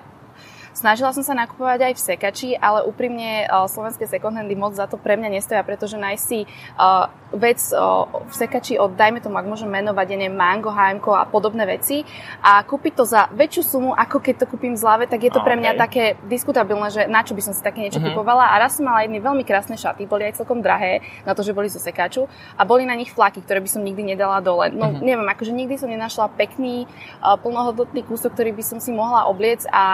Snažila 0.72 1.12
som 1.12 1.20
sa 1.20 1.36
nakupovať 1.36 1.92
aj 1.92 1.94
v 1.94 2.00
sekači, 2.00 2.50
ale 2.56 2.84
úprimne 2.88 3.44
uh, 3.44 3.68
slovenské 3.68 4.08
second-handy 4.08 4.56
moc 4.56 4.72
za 4.72 4.88
to 4.88 4.96
pre 4.96 5.20
mňa 5.20 5.36
nestoja, 5.36 5.60
pretože 5.60 6.00
nájsť 6.00 6.22
si 6.24 6.48
uh, 6.80 7.12
vec 7.32 7.60
uh, 7.72 8.08
v 8.28 8.34
sekači 8.34 8.80
od, 8.80 8.96
dajme 8.96 9.20
tomu, 9.20 9.36
ak 9.36 9.48
môžem 9.48 9.68
menovať, 9.68 10.06
ja 10.12 10.16
neviem, 10.16 10.36
Mango, 10.36 10.72
HM 10.72 11.04
a 11.12 11.28
podobné 11.28 11.68
veci 11.68 12.04
a 12.40 12.64
kúpiť 12.64 12.92
to 12.96 13.04
za 13.04 13.28
väčšiu 13.32 13.62
sumu, 13.64 13.90
ako 13.92 14.20
keď 14.20 14.44
to 14.44 14.46
kúpim 14.48 14.72
v 14.72 14.80
zlave, 14.80 15.04
tak 15.08 15.20
je 15.24 15.32
to 15.32 15.44
okay. 15.44 15.48
pre 15.52 15.54
mňa 15.60 15.72
také 15.76 16.04
diskutabilné, 16.28 16.88
že 16.88 17.02
na 17.08 17.20
čo 17.20 17.36
by 17.36 17.42
som 17.44 17.52
si 17.52 17.60
také 17.60 17.84
niečo 17.84 18.00
uh-huh. 18.00 18.16
kupovala. 18.16 18.52
A 18.52 18.60
raz 18.60 18.76
som 18.80 18.88
mala 18.88 19.04
jedny 19.04 19.20
veľmi 19.20 19.44
krásne 19.44 19.76
šaty, 19.76 20.08
boli 20.08 20.28
aj 20.28 20.40
celkom 20.40 20.64
drahé 20.64 21.04
na 21.28 21.36
to, 21.36 21.44
že 21.44 21.52
boli 21.56 21.68
zo 21.68 21.80
sekáču 21.80 22.28
a 22.56 22.64
boli 22.64 22.88
na 22.88 22.96
nich 22.96 23.12
flaky, 23.12 23.44
ktoré 23.44 23.60
by 23.60 23.68
som 23.68 23.84
nikdy 23.84 24.16
nedala 24.16 24.40
dole. 24.40 24.72
No 24.72 24.88
uh-huh. 24.88 25.04
neviem, 25.04 25.24
akože 25.28 25.52
nikdy 25.52 25.76
som 25.76 25.92
nenašla 25.92 26.32
pekný, 26.36 26.88
plnohodnotný 27.20 28.04
kúsok, 28.08 28.32
ktorý 28.32 28.56
by 28.56 28.64
som 28.64 28.78
si 28.80 28.92
mohla 28.92 29.28
obliec 29.28 29.64
a 29.68 29.84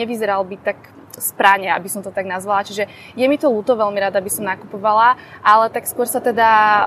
nevyzeral 0.00 0.40
by 0.48 0.56
tak 0.64 0.78
spráne, 1.20 1.68
aby 1.68 1.84
som 1.90 2.00
to 2.00 2.08
tak 2.08 2.24
nazvala. 2.24 2.64
Čiže 2.64 2.88
je 3.12 3.26
mi 3.28 3.36
to 3.36 3.52
ľúto, 3.52 3.76
veľmi 3.76 4.00
rada 4.00 4.16
by 4.22 4.30
som 4.32 4.48
nakupovala, 4.48 5.20
ale 5.44 5.68
tak 5.68 5.84
skôr 5.84 6.08
sa 6.08 6.22
teda 6.22 6.86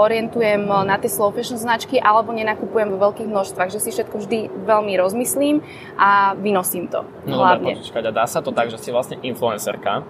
orientujem 0.00 0.64
na 0.64 0.96
tie 0.96 1.12
slow 1.12 1.28
fashion 1.34 1.60
značky 1.60 2.00
alebo 2.00 2.32
nenakupujem 2.32 2.88
vo 2.88 2.98
veľkých 3.10 3.28
množstvách, 3.28 3.68
že 3.68 3.82
si 3.84 3.92
všetko 3.92 4.16
vždy 4.24 4.38
veľmi 4.64 4.94
rozmyslím 4.96 5.60
a 6.00 6.32
vynosím 6.38 6.88
to. 6.88 7.04
No 7.28 7.44
hlavne. 7.44 7.76
Dobre, 7.76 8.08
dá 8.08 8.24
sa 8.24 8.40
to 8.40 8.54
tak, 8.56 8.72
že 8.72 8.80
si 8.80 8.88
vlastne 8.88 9.20
influencerka, 9.20 10.06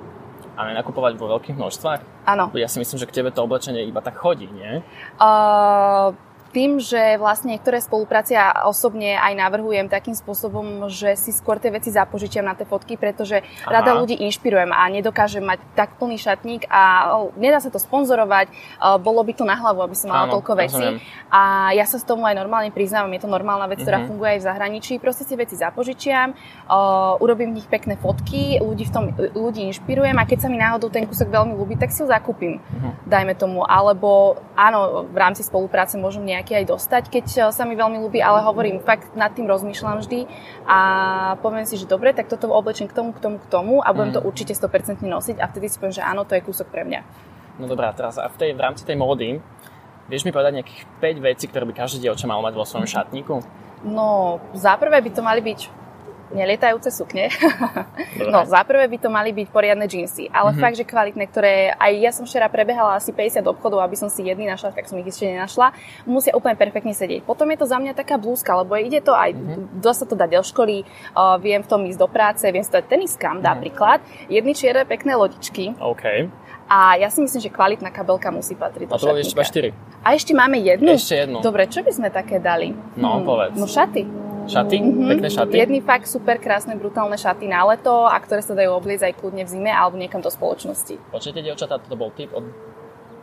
A 0.54 0.70
nenakupovať 0.70 1.18
vo 1.18 1.26
veľkých 1.34 1.58
množstvách? 1.58 2.30
Áno. 2.30 2.54
Ja 2.54 2.70
si 2.70 2.78
myslím, 2.78 3.02
že 3.02 3.11
k 3.11 3.16
tebe 3.18 3.34
to 3.34 3.42
oblečenie 3.42 3.90
iba 3.90 3.99
tak 3.99 4.14
chodí, 4.14 4.46
nie? 4.46 4.87
Uh, 5.18 6.14
tým, 6.54 6.78
že 6.78 7.18
vlastne 7.18 7.58
niektoré 7.58 7.82
spolupráce 7.82 8.38
a 8.38 8.70
osobne 8.70 9.18
aj 9.18 9.34
navrhujem 9.34 9.90
takým 9.90 10.14
spôsobom, 10.14 10.87
že 10.87 11.18
si 11.18 11.34
skôr 11.34 11.58
tie 11.58 11.75
veci 11.75 11.90
zapožičiam 11.90 12.46
na 12.46 12.54
tie 12.54 12.62
fotky, 12.62 12.94
pretože 12.94 13.42
Aha. 13.42 13.82
rada 13.82 13.99
ľudí 13.99 14.14
inšpirujem 14.23 14.70
a 14.70 14.87
nedokážem 14.87 15.42
mať 15.42 15.58
tak 15.75 15.99
plný 15.99 16.14
šatník 16.14 16.70
a 16.70 17.11
nedá 17.34 17.58
sa 17.58 17.75
to 17.75 17.82
sponzorovať, 17.82 18.54
bolo 19.02 19.26
by 19.26 19.34
to 19.34 19.42
na 19.42 19.58
hlavu, 19.58 19.82
aby 19.82 19.99
som 19.99 20.14
mala 20.14 20.30
Áno, 20.30 20.38
toľko 20.38 20.52
vecí. 20.54 20.87
A 21.34 21.75
ja 21.75 21.82
sa 21.90 21.99
s 21.99 22.06
tomu 22.06 22.23
aj 22.23 22.38
normálne 22.38 22.70
priznávam, 22.70 23.11
je 23.11 23.26
to 23.26 23.30
normálna 23.32 23.66
vec, 23.66 23.82
ktorá 23.82 24.06
uh-huh. 24.06 24.14
funguje 24.14 24.38
aj 24.38 24.40
v 24.40 24.46
zahraničí. 24.46 24.92
Proste 25.02 25.26
si 25.26 25.34
veci 25.34 25.58
zapožičiam, 25.58 26.30
uh, 26.30 27.18
urobím 27.18 27.50
v 27.50 27.58
nich 27.58 27.66
pekné 27.66 27.99
fotky, 27.99 28.62
ľudí 28.62 28.87
v 28.87 28.92
tom 28.94 29.04
ľudí 29.16 29.66
inšpirujem 29.75 30.14
a 30.14 30.23
keď 30.23 30.46
sa 30.46 30.49
mi 30.52 30.62
náhodou 30.62 30.87
ten 30.94 31.02
kúsok 31.11 31.34
veľmi 31.34 31.58
ľúbi, 31.58 31.75
tak 31.75 31.90
si 31.90 32.04
ho 32.04 32.06
zakúpim, 32.06 32.62
uh-huh. 32.62 32.94
dajme 33.11 33.34
tomu. 33.34 33.66
Alebo 33.66 34.38
áno, 34.54 35.11
v 35.11 35.16
rámci 35.18 35.42
spolupráce 35.42 35.99
môžem 35.99 36.23
nejak 36.23 36.43
nejaký 36.44 36.60
aj 36.60 36.66
dostať, 36.68 37.02
keď 37.08 37.26
eh, 37.40 37.42
sa 37.48 37.64
mi 37.64 37.72
veľmi 37.72 38.04
ľúbi, 38.04 38.20
ale 38.20 38.44
hovorím, 38.44 38.84
fakt 38.84 39.16
nad 39.16 39.32
tým 39.32 39.48
rozmýšľam 39.48 40.04
vždy 40.04 40.28
a 40.68 40.78
poviem 41.40 41.64
si, 41.64 41.80
že 41.80 41.88
dobre, 41.88 42.12
tak 42.12 42.28
toto 42.28 42.52
oblečím 42.52 42.84
k 42.84 42.92
tomu, 42.92 43.16
k 43.16 43.18
tomu, 43.24 43.40
k 43.40 43.46
tomu 43.48 43.74
a 43.80 43.88
budem 43.96 44.12
to 44.12 44.20
určite 44.20 44.52
100% 44.52 45.00
nosiť 45.00 45.40
a 45.40 45.48
vtedy 45.48 45.72
si 45.72 45.80
poviem, 45.80 45.96
že 45.96 46.04
áno, 46.04 46.28
to 46.28 46.36
je 46.36 46.44
kúsok 46.44 46.68
pre 46.68 46.84
mňa. 46.84 47.00
No 47.56 47.64
dobrá, 47.64 47.96
teraz 47.96 48.20
a 48.20 48.28
v, 48.28 48.36
tej, 48.36 48.50
v 48.52 48.60
rámci 48.60 48.84
tej 48.84 49.00
módy, 49.00 49.40
vieš 50.12 50.28
mi 50.28 50.36
povedať 50.36 50.60
nejakých 50.60 50.80
5 51.00 51.28
vecí, 51.32 51.44
ktoré 51.48 51.64
by 51.64 51.72
každý 51.72 52.04
dievča 52.04 52.28
mal 52.28 52.44
mať 52.44 52.52
vo 52.60 52.68
svojom 52.68 52.84
šatníku? 52.84 53.40
No, 53.88 54.36
za 54.52 54.76
prvé 54.76 55.00
by 55.00 55.10
to 55.16 55.24
mali 55.24 55.40
byť 55.40 55.84
nelietajúce 56.35 56.91
sukne. 56.91 57.31
no, 58.33 58.43
za 58.45 58.61
prvé 58.67 58.91
by 58.91 58.99
to 58.99 59.09
mali 59.09 59.31
byť 59.31 59.49
poriadne 59.55 59.87
džínsy, 59.87 60.29
ale 60.35 60.53
mm-hmm. 60.53 60.62
fakt, 60.62 60.76
že 60.76 60.85
kvalitné, 60.85 61.25
ktoré 61.31 61.73
aj 61.79 61.93
ja 61.97 62.11
som 62.11 62.26
včera 62.26 62.50
prebehala 62.50 62.99
asi 62.99 63.14
50 63.14 63.47
obchodov, 63.47 63.81
aby 63.81 63.95
som 63.95 64.11
si 64.11 64.26
jedný 64.26 64.50
našla, 64.50 64.75
tak 64.75 64.91
som 64.91 64.99
ich 64.99 65.09
ešte 65.09 65.31
nenašla, 65.31 65.71
musia 66.05 66.35
úplne 66.35 66.59
perfektne 66.59 66.93
sedieť. 66.93 67.23
Potom 67.23 67.47
je 67.55 67.59
to 67.62 67.67
za 67.71 67.79
mňa 67.79 67.95
taká 67.95 68.19
blúzka, 68.19 68.53
lebo 68.59 68.75
ide 68.75 68.99
to 68.99 69.14
aj, 69.14 69.33
mm-hmm. 69.33 69.79
dá 69.79 69.95
sa 69.95 70.05
to 70.05 70.19
dať 70.19 70.31
do 70.35 70.43
školy, 70.43 70.83
uh, 71.14 71.38
viem 71.38 71.62
v 71.62 71.71
tom 71.71 71.87
ísť 71.87 72.00
do 72.03 72.09
práce, 72.11 72.45
viem 72.45 72.67
si 72.67 72.75
to 72.75 72.83
teniskám, 72.83 73.38
mm-hmm. 73.38 73.49
napríklad. 73.49 73.99
Jedny 74.26 74.53
čierne 74.53 74.83
pekné 74.85 75.14
lodičky. 75.14 75.79
Okay. 75.79 76.29
A 76.64 76.97
ja 76.97 77.12
si 77.12 77.21
myslím, 77.21 77.41
že 77.45 77.50
kvalitná 77.53 77.93
kabelka 77.93 78.33
musí 78.33 78.57
patriť 78.57 78.88
do 78.88 78.97
A 78.97 78.99
to 78.99 79.12
boli 79.12 79.21
ešte 79.21 79.37
4. 79.37 80.05
A 80.05 80.17
ešte 80.17 80.33
máme 80.33 80.57
jednu? 80.64 80.97
Ešte 80.97 81.29
jednu. 81.29 81.45
Dobre, 81.45 81.69
čo 81.69 81.85
by 81.85 81.93
sme 81.93 82.09
také 82.09 82.41
dali? 82.41 82.73
No, 82.97 83.21
hmm. 83.21 83.25
povedz. 83.25 83.57
No 83.61 83.69
šaty. 83.69 84.09
Šaty? 84.44 84.76
Mm-hmm. 84.76 85.08
Pekné 85.08 85.28
šaty? 85.32 85.54
Jedny 85.56 85.80
fakt 85.80 86.06
super 86.06 86.36
krásne, 86.36 86.76
brutálne 86.76 87.16
šaty 87.16 87.48
na 87.48 87.64
leto 87.64 88.04
a 88.04 88.16
ktoré 88.20 88.44
sa 88.44 88.52
dajú 88.52 88.76
obliecť 88.76 89.10
aj 89.10 89.14
kľudne 89.16 89.42
v 89.44 89.50
zime 89.50 89.72
alebo 89.72 89.96
niekam 89.96 90.20
do 90.20 90.28
spoločnosti. 90.28 91.00
Počujete, 91.08 91.40
dievčatá, 91.40 91.80
toto 91.80 91.96
bol 91.96 92.12
tip 92.12 92.28
od 92.36 92.44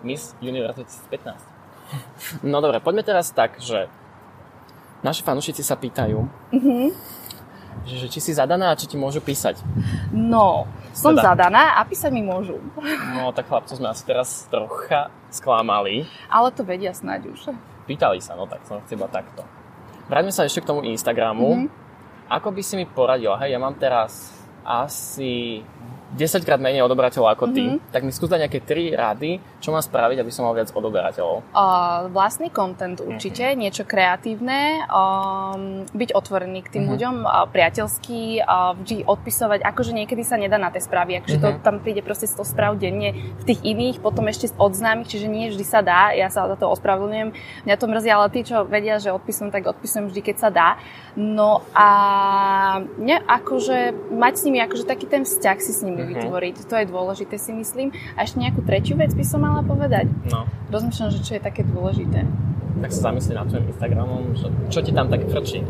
Miss 0.02 0.34
Universe 0.42 0.82
2015. 1.10 1.62
No 2.48 2.64
dobre, 2.64 2.80
poďme 2.80 3.04
teraz 3.04 3.36
tak, 3.36 3.60
že 3.60 3.92
naši 5.04 5.28
fanúšici 5.28 5.60
sa 5.60 5.76
pýtajú, 5.76 6.24
mm-hmm. 6.56 6.86
že, 7.84 7.96
že 8.00 8.08
či 8.08 8.20
si 8.24 8.32
zadaná 8.32 8.72
a 8.72 8.80
či 8.80 8.88
ti 8.88 8.96
môžu 8.96 9.20
písať. 9.20 9.60
No, 10.16 10.72
som 10.96 11.12
teda. 11.12 11.36
zadaná 11.36 11.76
a 11.76 11.84
písať 11.84 12.12
mi 12.16 12.24
môžu. 12.24 12.64
No 13.20 13.36
tak 13.36 13.52
chlapcov 13.52 13.76
sme 13.76 13.92
asi 13.92 14.08
teraz 14.08 14.48
trocha 14.48 15.12
sklamali. 15.28 16.08
Ale 16.32 16.50
to 16.56 16.64
vedia 16.64 16.96
snáď 16.96 17.28
už. 17.28 17.52
Pýtali 17.86 18.24
sa, 18.24 18.40
no 18.40 18.48
tak 18.48 18.64
som 18.64 18.80
chcela 18.88 19.12
takto. 19.12 19.44
Vráťme 20.08 20.34
sa 20.34 20.48
ešte 20.48 20.64
k 20.64 20.70
tomu 20.70 20.82
Instagramu. 20.88 21.68
Mm-hmm. 21.68 21.80
Ako 22.32 22.56
by 22.56 22.62
si 22.64 22.80
mi 22.80 22.88
poradila? 22.88 23.36
Hej, 23.44 23.54
ja 23.56 23.60
mám 23.60 23.76
teraz 23.76 24.32
asi 24.64 25.66
10 26.12 26.44
krát 26.44 26.60
menej 26.60 26.84
odobrateľov 26.84 27.32
ako 27.32 27.46
ty, 27.56 27.64
mm-hmm. 27.72 27.92
tak 27.96 28.04
mi 28.04 28.12
skús 28.12 28.28
nejaké 28.28 28.60
3 28.60 29.00
rady, 29.00 29.40
čo 29.64 29.72
mám 29.72 29.80
spraviť, 29.80 30.20
aby 30.20 30.32
som 30.32 30.44
mal 30.44 30.56
viac 30.56 30.68
odoberateľov. 30.76 31.56
Uh, 31.56 32.12
vlastný 32.12 32.52
content 32.52 33.00
určite, 33.00 33.48
mm-hmm. 33.48 33.62
niečo 33.64 33.84
kreatívne, 33.88 34.84
um, 34.92 35.88
byť 35.88 36.10
otvorený 36.12 36.68
k 36.68 36.72
tým 36.76 36.84
mm-hmm. 36.84 36.94
ľuďom, 37.00 37.16
uh, 37.24 37.48
priateľský, 37.48 38.44
uh, 38.44 38.76
vždy 38.76 39.08
odpisovať, 39.08 39.60
akože 39.64 39.92
niekedy 39.96 40.24
sa 40.28 40.36
nedá 40.36 40.60
na 40.60 40.68
tie 40.68 40.84
správy, 40.84 41.24
akože 41.24 41.38
mm-hmm. 41.40 41.60
to 41.62 41.66
tam 41.66 41.80
príde 41.80 42.04
proste 42.04 42.28
100 42.28 42.44
správ 42.44 42.76
denne 42.76 43.16
v 43.16 43.44
tých 43.48 43.64
iných, 43.64 44.04
potom 44.04 44.28
ešte 44.28 44.52
od 44.60 44.76
známych, 44.76 45.08
čiže 45.08 45.32
nie 45.32 45.48
vždy 45.48 45.64
sa 45.64 45.80
dá, 45.80 46.12
ja 46.12 46.28
sa 46.28 46.52
za 46.52 46.60
to 46.60 46.68
ospravedlňujem, 46.76 47.32
mňa 47.64 47.76
to 47.80 47.86
mrzí, 47.88 48.10
ale 48.12 48.28
tí, 48.36 48.44
čo 48.44 48.68
vedia, 48.68 49.00
že 49.00 49.16
odpisujem, 49.16 49.50
tak 49.54 49.64
odpisujem 49.64 50.12
vždy, 50.12 50.22
keď 50.22 50.36
sa 50.36 50.50
dá. 50.52 50.70
No 51.16 51.64
a 51.72 51.88
ne, 53.00 53.20
akože 53.24 54.12
mať 54.12 54.34
s 54.36 54.44
nimi 54.48 54.60
akože 54.64 54.88
taký 54.88 55.06
ten 55.08 55.24
vzťah 55.28 55.58
si 55.60 55.72
s 55.76 55.84
nimi 55.84 56.01
mm-hmm. 56.02 56.18
vytvoriť. 56.26 56.56
To 56.66 56.76
je 56.82 56.86
dôležité 56.90 57.36
si 57.38 57.52
myslím. 57.54 57.94
A 58.18 58.26
ešte 58.26 58.42
nejakú 58.42 58.66
tretiu 58.66 58.98
vec 58.98 59.14
by 59.14 59.26
som 59.26 59.46
mala 59.46 59.62
povedať. 59.62 60.10
No. 60.30 60.50
Rozmýšľam, 60.74 61.10
že 61.14 61.20
čo 61.22 61.38
je 61.38 61.42
také 61.42 61.62
dôležité. 61.62 62.26
Tak 62.82 62.90
sa 62.90 63.14
zamyslí 63.14 63.32
nad 63.38 63.46
tvojim 63.46 63.68
Instagramom, 63.70 64.24
že 64.34 64.48
čo 64.74 64.80
ti 64.82 64.90
tam 64.90 65.08
tak 65.12 65.28
frčí? 65.30 65.62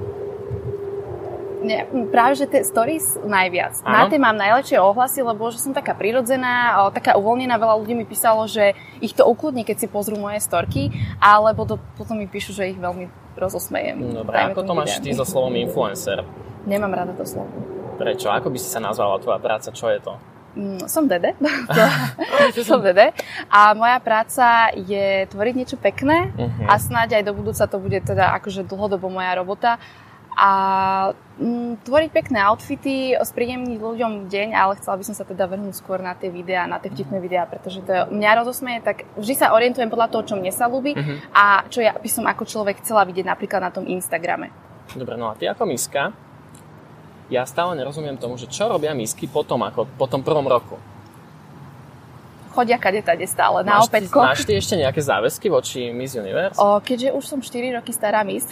Nie, 1.61 1.85
práve, 2.09 2.41
že 2.41 2.49
tie 2.49 2.65
stories 2.65 3.21
najviac. 3.21 3.85
Ano. 3.85 3.93
Na 3.93 4.03
tie 4.09 4.17
mám 4.17 4.33
najlepšie 4.33 4.81
ohlasy, 4.81 5.21
lebo 5.21 5.45
že 5.53 5.61
som 5.61 5.77
taká 5.77 5.93
prirodzená, 5.93 6.73
taká 6.89 7.13
uvoľnená. 7.21 7.53
Veľa 7.61 7.77
ľudí 7.77 7.93
mi 7.93 8.01
písalo, 8.01 8.49
že 8.49 8.73
ich 8.97 9.13
to 9.13 9.29
ukludní, 9.29 9.61
keď 9.61 9.85
si 9.85 9.87
pozrú 9.91 10.17
moje 10.17 10.41
storky, 10.41 10.89
alebo 11.21 11.69
to, 11.69 11.77
potom 12.01 12.17
mi 12.17 12.25
píšu, 12.25 12.57
že 12.57 12.73
ich 12.73 12.81
veľmi 12.81 13.05
rozosmejem. 13.37 14.25
Dobre, 14.25 14.41
ako 14.41 14.61
to 14.65 14.73
máš 14.73 14.97
ty 15.05 15.13
so 15.13 15.21
slovom 15.21 15.53
influencer? 15.53 16.25
Nemám 16.65 16.97
rada 16.97 17.13
to 17.13 17.29
slovo. 17.29 17.53
Prečo? 18.01 18.33
Ako 18.33 18.49
by 18.49 18.57
si 18.57 18.65
sa 18.65 18.81
nazvala 18.81 19.21
tvoja 19.21 19.37
práca? 19.37 19.69
Čo 19.69 19.93
je 19.93 20.01
to? 20.01 20.17
Mm, 20.57 20.89
som 20.89 21.05
Dede. 21.05 21.37
som 22.67 22.81
Dede. 22.81 23.13
A 23.47 23.77
moja 23.77 24.01
práca 24.01 24.73
je 24.73 25.29
tvoriť 25.29 25.53
niečo 25.53 25.77
pekné 25.77 26.33
uh-huh. 26.33 26.65
a 26.65 26.81
snáď 26.81 27.21
aj 27.21 27.23
do 27.29 27.33
budúca 27.37 27.63
to 27.69 27.77
bude 27.77 28.01
teda 28.03 28.33
akože 28.41 28.65
dlhodobo 28.65 29.07
moja 29.07 29.37
robota. 29.37 29.77
A 30.31 30.51
mm, 31.37 31.83
tvoriť 31.83 32.09
pekné 32.09 32.39
outfity, 32.41 33.19
spríjemniť 33.19 33.77
ľuďom 33.77 34.31
deň, 34.31 34.55
ale 34.55 34.79
chcela 34.79 34.95
by 34.95 35.03
som 35.05 35.15
sa 35.15 35.27
teda 35.27 35.43
vrhnúť 35.43 35.75
skôr 35.75 35.99
na 35.99 36.15
tie 36.15 36.31
videá, 36.31 36.65
na 36.65 36.79
tie 36.79 36.87
vtipné 36.87 37.19
videá, 37.19 37.43
pretože 37.45 37.83
to 37.83 37.91
je, 37.91 38.01
mňa 38.15 38.31
rozosmeje, 38.39 38.79
tak 38.79 39.03
vždy 39.19 39.35
sa 39.35 39.51
orientujem 39.51 39.91
podľa 39.91 40.07
toho, 40.07 40.23
čo 40.31 40.35
mne 40.39 40.49
sa 40.49 40.71
ľúbi 40.71 40.95
uh-huh. 40.95 41.17
a 41.35 41.67
čo 41.67 41.83
ja 41.83 41.93
by 41.93 42.09
som 42.09 42.25
ako 42.25 42.47
človek 42.47 42.79
chcela 42.79 43.03
vidieť 43.03 43.27
napríklad 43.27 43.59
na 43.59 43.71
tom 43.75 43.85
Instagrame. 43.85 44.49
Dobre, 44.95 45.19
no 45.19 45.31
a 45.31 45.35
ty 45.35 45.51
ako 45.51 45.67
miska, 45.67 46.15
ja 47.31 47.47
stále 47.47 47.79
nerozumiem 47.79 48.19
tomu, 48.19 48.35
že 48.35 48.51
čo 48.51 48.67
robia 48.67 48.91
misky 48.91 49.25
potom, 49.25 49.63
ako 49.63 49.87
po 49.95 50.05
tom 50.05 50.19
prvom 50.19 50.43
roku. 50.43 50.75
Chodia 52.51 52.75
kade 52.75 52.99
tade 52.99 53.23
stále, 53.31 53.63
na 53.63 53.79
opätko. 53.79 54.19
Máš 54.19 54.43
ty 54.43 54.59
ešte 54.59 54.75
nejaké 54.75 54.99
záväzky 54.99 55.47
voči 55.47 55.87
Miss 55.95 56.19
Universe? 56.19 56.59
O, 56.59 56.83
keďže 56.83 57.15
už 57.15 57.23
som 57.23 57.39
4 57.39 57.79
roky 57.79 57.95
stará 57.95 58.27
Miss, 58.27 58.43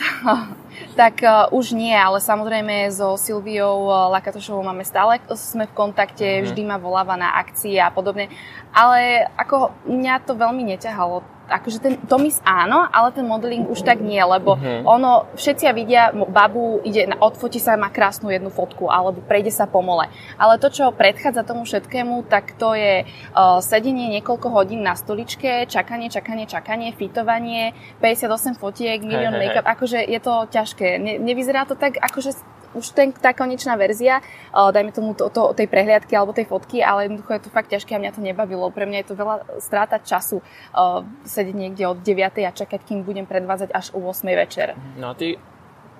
tak 0.99 1.19
uh, 1.19 1.51
už 1.51 1.75
nie, 1.75 1.91
ale 1.91 2.23
samozrejme 2.23 2.87
so 2.95 3.19
Silviou 3.19 3.91
uh, 3.91 4.07
Lakatošovou 4.15 4.63
máme 4.63 4.87
stále, 4.87 5.19
sme 5.35 5.67
v 5.67 5.75
kontakte, 5.75 6.23
mm-hmm. 6.23 6.45
vždy 6.47 6.61
ma 6.63 6.79
voláva 6.79 7.19
na 7.19 7.35
akcie 7.35 7.75
a 7.75 7.91
podobne. 7.91 8.31
Ale 8.71 9.27
ako 9.35 9.75
mňa 9.83 10.23
to 10.23 10.31
veľmi 10.31 10.63
neťahalo 10.63 11.19
akože 11.49 11.79
ten 11.81 11.93
Tomis 12.05 12.37
áno, 12.45 12.85
ale 12.87 13.09
ten 13.11 13.25
modeling 13.25 13.65
už 13.67 13.81
tak 13.81 13.99
nie, 13.99 14.21
lebo 14.21 14.55
uh-huh. 14.55 14.85
ono, 14.85 15.27
všetci 15.33 15.65
vidia, 15.73 16.13
babu 16.13 16.79
ide, 16.85 17.09
odfotí 17.17 17.57
sa, 17.57 17.75
má 17.75 17.89
krásnu 17.89 18.29
jednu 18.29 18.53
fotku, 18.53 18.87
alebo 18.87 19.19
prejde 19.25 19.49
sa 19.49 19.65
po 19.65 19.81
mole. 19.81 20.07
Ale 20.37 20.61
to, 20.61 20.69
čo 20.69 20.93
predchádza 20.93 21.43
tomu 21.43 21.65
všetkému, 21.65 22.29
tak 22.29 22.55
to 22.55 22.77
je 22.77 23.03
uh, 23.03 23.59
sedenie 23.59 24.07
niekoľko 24.19 24.47
hodín 24.53 24.85
na 24.85 24.93
stoličke, 24.93 25.65
čakanie, 25.65 26.13
čakanie, 26.13 26.45
čakanie, 26.45 26.93
fitovanie, 26.93 27.73
58 28.01 28.61
fotiek, 28.61 29.01
milión 29.01 29.35
hey, 29.35 29.49
make-up, 29.49 29.65
hey. 29.65 29.73
akože 29.73 29.99
je 30.05 30.19
to 30.21 30.33
ťažké. 30.49 30.87
Ne, 31.01 31.17
nevyzerá 31.17 31.65
to 31.65 31.73
tak, 31.73 31.97
akože 31.97 32.58
už 32.73 32.93
ten, 32.93 33.09
tá 33.15 33.33
konečná 33.33 33.73
verzia, 33.75 34.21
uh, 34.51 34.69
dajme 34.69 34.93
tomu 34.93 35.17
to, 35.17 35.29
to, 35.29 35.53
tej 35.57 35.67
prehliadky 35.69 36.13
alebo 36.13 36.35
tej 36.35 36.45
fotky, 36.45 36.85
ale 36.85 37.09
jednoducho 37.09 37.31
je 37.33 37.43
to 37.45 37.53
fakt 37.53 37.69
ťažké 37.73 37.95
a 37.95 38.01
mňa 38.01 38.15
to 38.15 38.21
nebavilo. 38.21 38.69
Pre 38.69 38.85
mňa 38.85 38.97
je 39.03 39.07
to 39.09 39.19
veľa 39.19 39.35
stráta 39.61 39.97
času 40.01 40.41
uh, 40.41 41.01
sedieť 41.25 41.55
niekde 41.55 41.83
od 41.89 42.01
9. 42.01 42.45
a 42.45 42.51
čakať, 42.53 42.81
kým 42.85 43.01
budem 43.01 43.25
predvádzať 43.25 43.69
až 43.73 43.93
o 43.97 44.01
8. 44.01 44.25
večer. 44.33 44.77
No 44.97 45.11
a 45.11 45.17
ty 45.17 45.39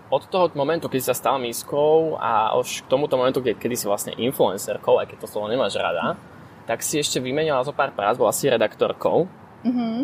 od 0.10 0.26
toho 0.26 0.50
momentu, 0.58 0.90
keď 0.90 1.14
sa 1.14 1.14
stala 1.14 1.38
miskou 1.38 2.18
a 2.18 2.58
už 2.58 2.86
k 2.86 2.90
tomuto 2.90 3.14
momentu, 3.14 3.46
keď, 3.46 3.62
kedy 3.62 3.76
si 3.78 3.86
vlastne 3.86 4.18
influencerkou, 4.18 4.98
aj 4.98 5.14
keď 5.14 5.18
to 5.22 5.30
slovo 5.30 5.46
nemáš 5.46 5.78
rada, 5.78 6.18
tak 6.66 6.82
si 6.82 6.98
ešte 6.98 7.22
vymenila 7.22 7.62
zo 7.62 7.74
pár 7.74 7.94
prác, 7.94 8.18
bola 8.18 8.34
si 8.34 8.50
redaktorkou. 8.50 9.30
Mm-hmm. 9.66 9.98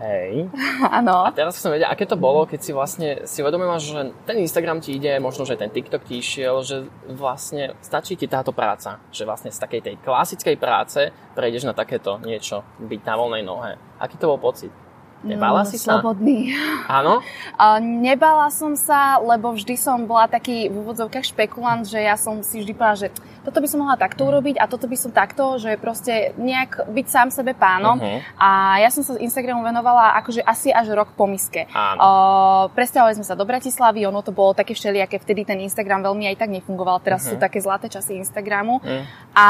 Hej. 0.00 0.48
Áno. 0.98 1.28
A 1.28 1.30
teraz 1.30 1.60
som 1.60 1.68
vedel, 1.68 1.84
aké 1.84 2.08
to 2.08 2.16
bolo, 2.16 2.48
keď 2.48 2.60
si 2.64 2.72
vlastne 2.72 3.08
si 3.28 3.44
uvedomila, 3.44 3.76
že 3.76 4.16
ten 4.24 4.40
Instagram 4.40 4.80
ti 4.80 4.96
ide, 4.96 5.20
možno, 5.20 5.44
že 5.44 5.60
ten 5.60 5.68
TikTok 5.68 6.08
ti 6.08 6.24
išiel, 6.24 6.64
že 6.64 6.88
vlastne 7.12 7.76
stačí 7.84 8.16
ti 8.16 8.24
táto 8.24 8.56
práca. 8.56 8.96
Že 9.12 9.28
vlastne 9.28 9.50
z 9.52 9.60
takej 9.60 9.80
tej 9.84 9.94
klasickej 10.00 10.56
práce 10.56 11.12
prejdeš 11.36 11.68
na 11.68 11.76
takéto 11.76 12.16
niečo, 12.24 12.64
byť 12.80 13.00
na 13.04 13.14
voľnej 13.14 13.44
nohe. 13.44 13.76
Aký 14.00 14.16
to 14.16 14.32
bol 14.32 14.40
pocit? 14.40 14.72
Nebala 15.20 15.68
si 15.68 15.76
sa? 15.76 16.00
Slobodný. 16.00 16.56
Áno? 16.88 17.20
A 17.60 17.76
nebala 17.76 18.48
som 18.48 18.72
sa, 18.72 19.20
lebo 19.20 19.52
vždy 19.52 19.76
som 19.76 20.08
bola 20.08 20.24
taký 20.24 20.72
v 20.72 20.80
úvodzovkách 20.80 21.28
špekulant, 21.28 21.84
že 21.84 22.00
ja 22.00 22.16
som 22.16 22.40
si 22.40 22.64
vždy 22.64 22.72
povedala, 22.72 22.96
že 22.96 23.08
toto 23.40 23.60
by 23.64 23.68
som 23.72 23.80
mohla 23.80 23.96
takto 23.96 24.28
urobiť 24.28 24.60
a 24.60 24.68
toto 24.68 24.84
by 24.84 24.96
som 25.00 25.16
takto, 25.16 25.56
že 25.56 25.80
proste 25.80 26.36
nejak 26.36 26.92
byť 26.92 27.06
sám 27.08 27.28
sebe 27.32 27.56
pánom. 27.56 27.96
Mhm. 27.96 28.36
A 28.36 28.80
ja 28.80 28.88
som 28.92 29.00
sa 29.00 29.16
Instagramu 29.16 29.64
venovala 29.64 30.12
akože 30.20 30.44
asi 30.44 30.68
až 30.72 30.92
rok 30.92 31.12
po 31.16 31.24
miske. 31.24 31.64
Áno. 31.72 32.00
Uh, 32.00 32.64
presťahovali 32.76 33.16
sme 33.16 33.24
sa 33.24 33.36
do 33.36 33.48
Bratislavy, 33.48 34.04
ono 34.04 34.20
to 34.20 34.32
bolo 34.32 34.52
také 34.52 34.76
všelijaké, 34.76 35.20
vtedy 35.20 35.44
ten 35.44 35.60
Instagram 35.60 36.04
veľmi 36.04 36.28
aj 36.32 36.36
tak 36.36 36.52
nefungoval, 36.52 37.00
teraz 37.00 37.24
Mhm. 37.24 37.28
sú 37.28 37.34
také 37.36 37.58
zlaté 37.60 37.88
časy 37.88 38.20
Instagramu. 38.20 38.80
Mm. 38.84 39.04
A 39.32 39.46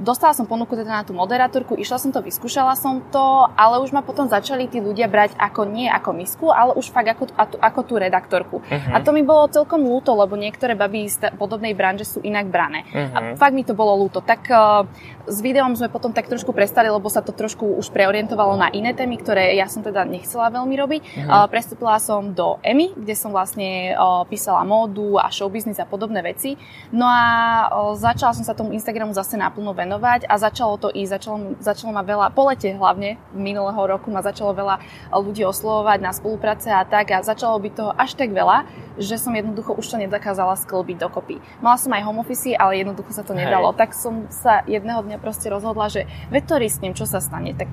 dostala 0.00 0.36
som 0.36 0.44
ponuku 0.44 0.76
teda 0.76 1.00
na 1.00 1.04
tú 1.04 1.16
moderátorku, 1.16 1.76
išla 1.76 1.96
som 1.96 2.12
to, 2.12 2.20
vyskúšala 2.20 2.76
som 2.76 3.00
to, 3.08 3.48
ale 3.56 3.80
už 3.80 3.96
ma 3.96 4.04
potom 4.04 4.28
začali 4.28 4.68
tí 4.68 4.78
ľudia 4.86 5.10
brať 5.10 5.34
ako 5.34 5.66
nie 5.66 5.90
ako 5.90 6.10
misku, 6.14 6.46
ale 6.48 6.78
už 6.78 6.88
fakt 6.88 7.10
ako, 7.10 7.34
ako, 7.58 7.80
tú 7.82 7.94
redaktorku. 7.98 8.62
Mhm. 8.62 8.94
A 8.94 9.02
to 9.02 9.10
mi 9.10 9.26
bolo 9.26 9.50
celkom 9.50 9.82
ľúto, 9.82 10.14
lebo 10.14 10.38
niektoré 10.38 10.78
baby 10.78 11.10
z 11.10 11.34
podobnej 11.34 11.74
branže 11.74 12.06
sú 12.06 12.18
inak 12.22 12.46
brané. 12.46 12.86
A 12.94 13.18
Mhm. 13.20 13.36
fakt 13.36 13.54
mi 13.54 13.66
to 13.66 13.74
bolo 13.74 13.98
ľúto. 13.98 14.22
Tak 14.22 14.46
uh, 14.48 14.86
s 15.26 15.38
videom 15.42 15.74
sme 15.74 15.90
potom 15.90 16.14
tak 16.14 16.30
trošku 16.30 16.54
prestali, 16.54 16.86
lebo 16.86 17.10
sa 17.10 17.20
to 17.20 17.34
trošku 17.34 17.76
už 17.76 17.90
preorientovalo 17.90 18.54
na 18.54 18.70
iné 18.70 18.94
témy, 18.94 19.18
ktoré 19.18 19.58
ja 19.58 19.66
som 19.66 19.82
teda 19.82 20.06
nechcela 20.06 20.48
veľmi 20.48 20.74
robiť. 20.78 21.02
Mhm. 21.02 21.28
Uh, 21.28 21.46
prestúpila 21.50 21.98
som 21.98 22.30
do 22.30 22.62
EMI, 22.62 22.94
kde 22.94 23.14
som 23.18 23.34
vlastne 23.34 23.92
uh, 23.98 24.22
písala 24.28 24.62
módu 24.62 25.18
a 25.18 25.26
showbiznis 25.32 25.82
a 25.82 25.86
podobné 25.88 26.22
veci. 26.22 26.54
No 26.94 27.08
a 27.08 27.22
uh, 27.66 27.96
začala 27.98 28.36
som 28.36 28.44
sa 28.44 28.54
tomu 28.54 28.70
Instagramu 28.76 29.10
zase 29.10 29.34
naplno 29.34 29.72
venovať 29.72 30.28
a 30.28 30.34
začalo 30.36 30.76
to 30.76 30.92
ísť, 30.92 31.10
začalo, 31.18 31.36
začalo 31.58 31.90
ma 31.96 32.02
veľa, 32.04 32.30
po 32.36 32.46
lete 32.46 32.68
hlavne 32.70 33.16
minulého 33.32 33.78
roku 33.78 34.12
ma 34.12 34.20
začalo 34.20 34.52
veľa 34.52 34.75
ľudí 35.10 35.42
oslovovať 35.42 35.98
na 35.98 36.10
spolupráce 36.10 36.68
a 36.68 36.82
tak 36.82 37.10
a 37.10 37.20
začalo 37.20 37.56
byť 37.56 37.72
toho 37.72 37.90
až 37.92 38.12
tak 38.12 38.30
veľa, 38.30 38.64
že 38.96 39.16
som 39.16 39.30
jednoducho 39.30 39.72
už 39.72 39.86
to 39.86 39.96
nedokázala 39.98 40.54
sklbiť 40.54 40.96
dokopy. 40.98 41.36
Mala 41.58 41.76
som 41.76 41.90
aj 41.90 42.02
home 42.02 42.18
office, 42.18 42.48
ale 42.50 42.78
jednoducho 42.78 43.10
sa 43.10 43.20
to 43.20 43.32
Hej. 43.32 43.44
nedalo. 43.44 43.70
Tak 43.70 43.92
som 43.92 44.28
sa 44.28 44.64
jedného 44.64 45.00
dňa 45.00 45.16
proste 45.16 45.46
rozhodla, 45.46 45.86
že 45.86 46.04
veď 46.28 46.42
to 46.44 46.54
risknem, 46.56 46.92
čo 46.92 47.04
sa 47.04 47.18
stane. 47.18 47.52
Tak 47.52 47.68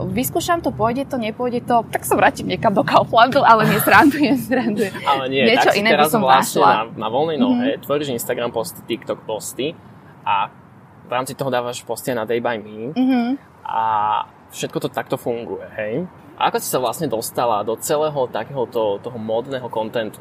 vyskúšam 0.00 0.58
to, 0.58 0.70
pôjde 0.70 1.04
to, 1.04 1.16
nepôjde 1.16 1.60
to, 1.62 1.84
tak 1.86 2.02
sa 2.02 2.14
vrátim 2.14 2.46
niekam 2.46 2.72
do 2.72 2.80
Kauflandu, 2.80 3.42
ale 3.42 3.68
nesrandujem, 3.68 4.32
srandujem. 4.34 4.94
Ale 5.04 5.28
nie, 5.28 5.44
Niečo 5.44 5.68
tak 5.68 5.76
iné 5.76 5.88
by 5.88 5.94
teraz 5.94 6.08
som 6.08 6.22
vlastne 6.22 6.56
našla. 6.56 6.70
na, 6.72 6.82
na 6.96 7.08
voľnej 7.08 7.36
nohe 7.36 7.68
tvoríš 7.78 8.08
Instagram 8.10 8.48
posty, 8.48 8.80
TikTok 8.82 9.20
posty 9.22 9.76
a 10.22 10.48
v 11.04 11.10
rámci 11.10 11.34
toho 11.34 11.50
dávaš 11.50 11.82
posty 11.82 12.10
na 12.10 12.24
Day 12.24 12.40
by 12.40 12.56
Me 12.56 12.96
Mhm. 12.96 13.36
a 13.62 13.82
všetko 14.50 14.78
to 14.80 14.88
takto 14.88 15.16
funguje, 15.16 15.66
hej? 15.74 15.94
A 16.34 16.48
ako 16.48 16.56
si 16.56 16.66
sa 16.66 16.78
vlastne 16.78 17.06
dostala 17.06 17.60
do 17.60 17.76
celého 17.76 18.26
takéhoto 18.26 18.96
toho 18.98 19.16
módneho 19.16 19.68
kontentu? 19.68 20.18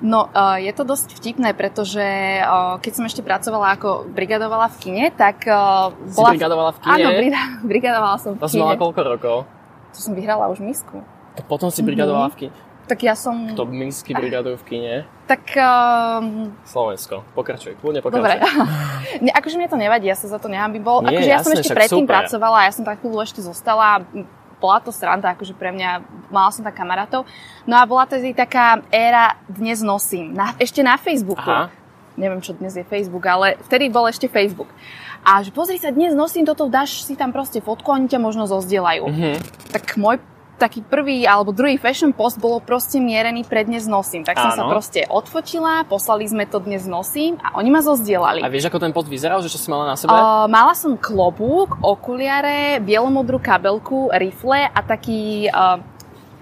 No, 0.00 0.26
uh, 0.26 0.56
je 0.56 0.72
to 0.72 0.80
dosť 0.82 1.12
vtipné, 1.12 1.52
pretože 1.52 2.00
uh, 2.40 2.80
keď 2.80 2.92
som 2.94 3.04
ešte 3.04 3.20
pracovala 3.20 3.76
ako 3.76 4.08
brigadovala 4.08 4.72
v 4.72 4.76
kine, 4.80 5.04
tak 5.12 5.44
uh, 5.44 5.92
Si 6.08 6.16
bola... 6.16 6.32
brigadovala 6.32 6.70
v 6.72 6.78
kine? 6.80 6.92
Áno, 6.96 7.08
brigadovala 7.70 8.16
som 8.16 8.32
v 8.32 8.40
To 8.40 8.48
si 8.48 8.56
kine. 8.56 8.64
mala 8.64 8.80
koľko 8.80 9.00
rokov? 9.04 9.36
To 9.92 9.98
som 10.00 10.16
vyhrala 10.16 10.48
už 10.48 10.64
misku. 10.64 11.04
To 11.36 11.42
potom 11.44 11.68
si 11.68 11.84
Mhm. 11.84 11.86
brigadovala 11.86 12.28
v 12.32 12.36
kine. 12.38 12.52
Tak 12.90 13.06
ja 13.06 13.14
som... 13.14 13.54
To 13.54 13.62
misky 13.70 14.10
brigadujú 14.10 14.58
v 14.58 14.64
kine. 14.66 14.94
Tak... 15.30 15.54
Uh, 15.54 16.50
Slovensko. 16.66 17.22
Pokračuj, 17.38 17.78
kľudne 17.78 18.02
Dobre. 18.02 18.42
pokračuj. 18.42 18.50
ne, 19.24 19.30
akože 19.30 19.54
mne 19.62 19.70
to 19.70 19.78
nevadí, 19.78 20.10
ja 20.10 20.18
sa 20.18 20.26
za 20.26 20.42
to 20.42 20.50
nehambím. 20.50 20.82
Bol, 20.82 21.06
Nie, 21.06 21.14
akože 21.14 21.30
ja 21.30 21.38
som 21.38 21.54
jasné, 21.54 21.62
ešte 21.62 21.78
predtým 21.78 22.02
super. 22.10 22.26
pracovala, 22.26 22.66
ja 22.66 22.72
som 22.74 22.82
tak 22.82 22.98
chvíľu 22.98 23.22
ešte 23.22 23.46
zostala, 23.46 24.02
bola 24.58 24.82
to 24.82 24.90
sranda, 24.90 25.38
akože 25.38 25.54
pre 25.54 25.70
mňa, 25.70 26.02
mala 26.34 26.50
som 26.50 26.66
tak 26.66 26.74
kamarátov. 26.74 27.30
No 27.62 27.78
a 27.78 27.86
bola 27.86 28.10
to 28.10 28.18
taká 28.34 28.82
éra 28.90 29.38
dnes 29.46 29.86
nosím, 29.86 30.34
na, 30.34 30.58
ešte 30.58 30.82
na 30.82 30.98
Facebooku. 30.98 31.46
Aha. 31.46 31.70
Neviem, 32.18 32.42
čo 32.42 32.58
dnes 32.58 32.74
je 32.74 32.82
Facebook, 32.82 33.22
ale 33.22 33.54
vtedy 33.70 33.86
bol 33.86 34.10
ešte 34.10 34.26
Facebook. 34.26 34.66
A 35.22 35.46
že 35.46 35.54
pozri 35.54 35.78
sa, 35.78 35.94
dnes 35.94 36.10
nosím 36.10 36.42
toto, 36.42 36.66
dáš 36.66 37.06
si 37.06 37.14
tam 37.14 37.30
proste 37.30 37.62
fotku, 37.62 37.86
oni 37.86 38.10
ťa 38.10 38.18
možno 38.18 38.50
zozdielajú. 38.50 39.06
Mhm. 39.06 39.30
Tak 39.70 39.94
môj 39.94 40.18
taký 40.60 40.84
prvý 40.84 41.24
alebo 41.24 41.56
druhý 41.56 41.80
fashion 41.80 42.12
post 42.12 42.36
bolo 42.36 42.60
proste 42.60 43.00
mierený 43.00 43.48
pre 43.48 43.64
dnes 43.64 43.88
nosím. 43.88 44.28
Tak 44.28 44.36
som 44.36 44.52
sa 44.52 44.68
proste 44.68 45.08
odfotila, 45.08 45.88
poslali 45.88 46.28
sme 46.28 46.44
to 46.44 46.60
dnes 46.60 46.84
nosím 46.84 47.40
a 47.40 47.56
oni 47.56 47.72
ma 47.72 47.80
zozdielali. 47.80 48.44
A 48.44 48.52
vieš, 48.52 48.68
ako 48.68 48.76
ten 48.76 48.92
post 48.92 49.08
vyzeral, 49.08 49.40
že 49.40 49.48
čo 49.48 49.56
si 49.56 49.72
mala 49.72 49.88
na 49.88 49.96
sebe? 49.96 50.12
Uh, 50.12 50.44
mala 50.52 50.76
som 50.76 51.00
klobúk, 51.00 51.80
okuliare, 51.80 52.76
bielomodrú 52.84 53.40
kabelku, 53.40 54.12
rifle 54.12 54.68
a 54.68 54.80
taký 54.84 55.48
uh, 55.48 55.80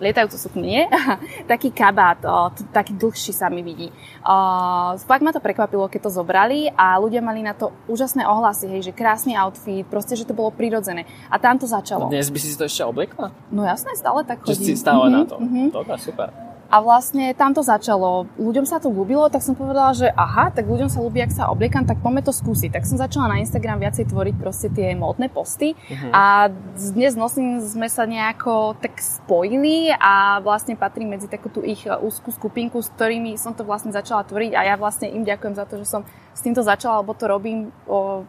lietajúcu 0.01 0.37
suknu, 0.39 0.63
nie? 0.63 0.87
taký 1.51 1.69
kabát, 1.69 2.19
uh, 2.21 2.49
t- 2.49 2.65
taký 2.67 2.93
dlhší 2.93 3.31
sa 3.31 3.47
mi 3.47 3.61
vidí. 3.61 3.91
Uh, 4.21 4.95
fakt 5.01 5.21
ma 5.21 5.31
to 5.31 5.39
prekvapilo, 5.39 5.87
keď 5.87 6.01
to 6.01 6.11
zobrali 6.13 6.71
a 6.71 6.97
ľudia 6.97 7.19
mali 7.19 7.41
na 7.41 7.53
to 7.53 7.71
úžasné 7.87 8.23
ohlasy, 8.23 8.67
hej, 8.69 8.83
že 8.85 8.93
krásny 8.93 9.35
outfit, 9.35 9.85
proste, 9.85 10.15
že 10.15 10.23
to 10.23 10.33
bolo 10.33 10.49
prirodzené. 10.49 11.03
A 11.27 11.37
tam 11.37 11.55
to 11.55 11.65
začalo. 11.65 12.07
Dnes 12.07 12.27
by 12.27 12.39
si 12.39 12.53
to 12.53 12.65
ešte 12.65 12.83
obliekla? 12.83 13.31
No 13.49 13.63
jasné, 13.63 13.93
stále 13.93 14.23
tak 14.23 14.41
Že 14.41 14.55
chodím. 14.55 14.65
si 14.65 14.75
stále 14.75 15.05
Mhm, 15.05 15.13
na 15.13 15.23
to? 15.25 15.37
mhm. 15.37 15.63
Dobre, 15.71 15.97
super. 15.97 16.29
A 16.69 16.79
vlastne 16.79 17.33
tam 17.33 17.51
to 17.51 17.63
začalo. 17.63 18.29
Ľuďom 18.37 18.63
sa 18.63 18.77
to 18.77 18.89
ľúbilo, 18.89 19.25
tak 19.27 19.41
som 19.41 19.53
povedala, 19.53 19.91
že 19.91 20.05
aha, 20.07 20.49
tak 20.49 20.65
ľuďom 20.65 20.87
sa 20.87 21.01
ľúbi, 21.01 21.19
ak 21.19 21.33
sa 21.33 21.49
obliekam, 21.49 21.83
tak 21.83 21.97
poďme 21.97 22.21
to 22.21 22.29
skúsiť. 22.31 22.71
Tak 22.71 22.85
som 22.85 22.95
začala 22.95 23.27
na 23.27 23.39
Instagram 23.39 23.81
viacej 23.81 24.05
tvoriť 24.05 24.35
proste 24.37 24.69
tie 24.69 24.93
módne 24.93 25.27
posty 25.27 25.73
Mhm. 25.73 26.09
a 26.11 26.53
dnes 26.93 27.13
nosím 27.15 27.57
sme 27.59 27.87
sa 27.87 28.05
nejako 28.05 28.77
tak 28.77 28.95
spojili 28.99 29.89
a 29.91 30.13
vlastne 30.39 30.75
patrí 30.75 31.03
medzi 31.03 31.25
takú 31.25 31.49
tú 31.49 31.63
ich 31.63 31.83
úzkú 31.83 32.29
skupinku, 32.31 32.79
s 32.79 32.91
ktorými 32.91 33.33
som 33.35 33.51
to 33.51 33.63
vlastne 33.63 33.89
začala 33.91 34.21
tvoriť 34.23 34.53
a 34.53 34.61
ja 34.63 34.75
vlastne 34.75 35.09
im 35.09 35.23
ďakujem 35.23 35.55
za 35.55 35.65
to, 35.65 35.79
že 35.79 35.89
som 35.89 36.05
s 36.31 36.41
týmto 36.41 36.61
začala, 36.61 37.01
lebo 37.01 37.13
to 37.13 37.25
robím 37.25 37.59
o, 37.85 38.29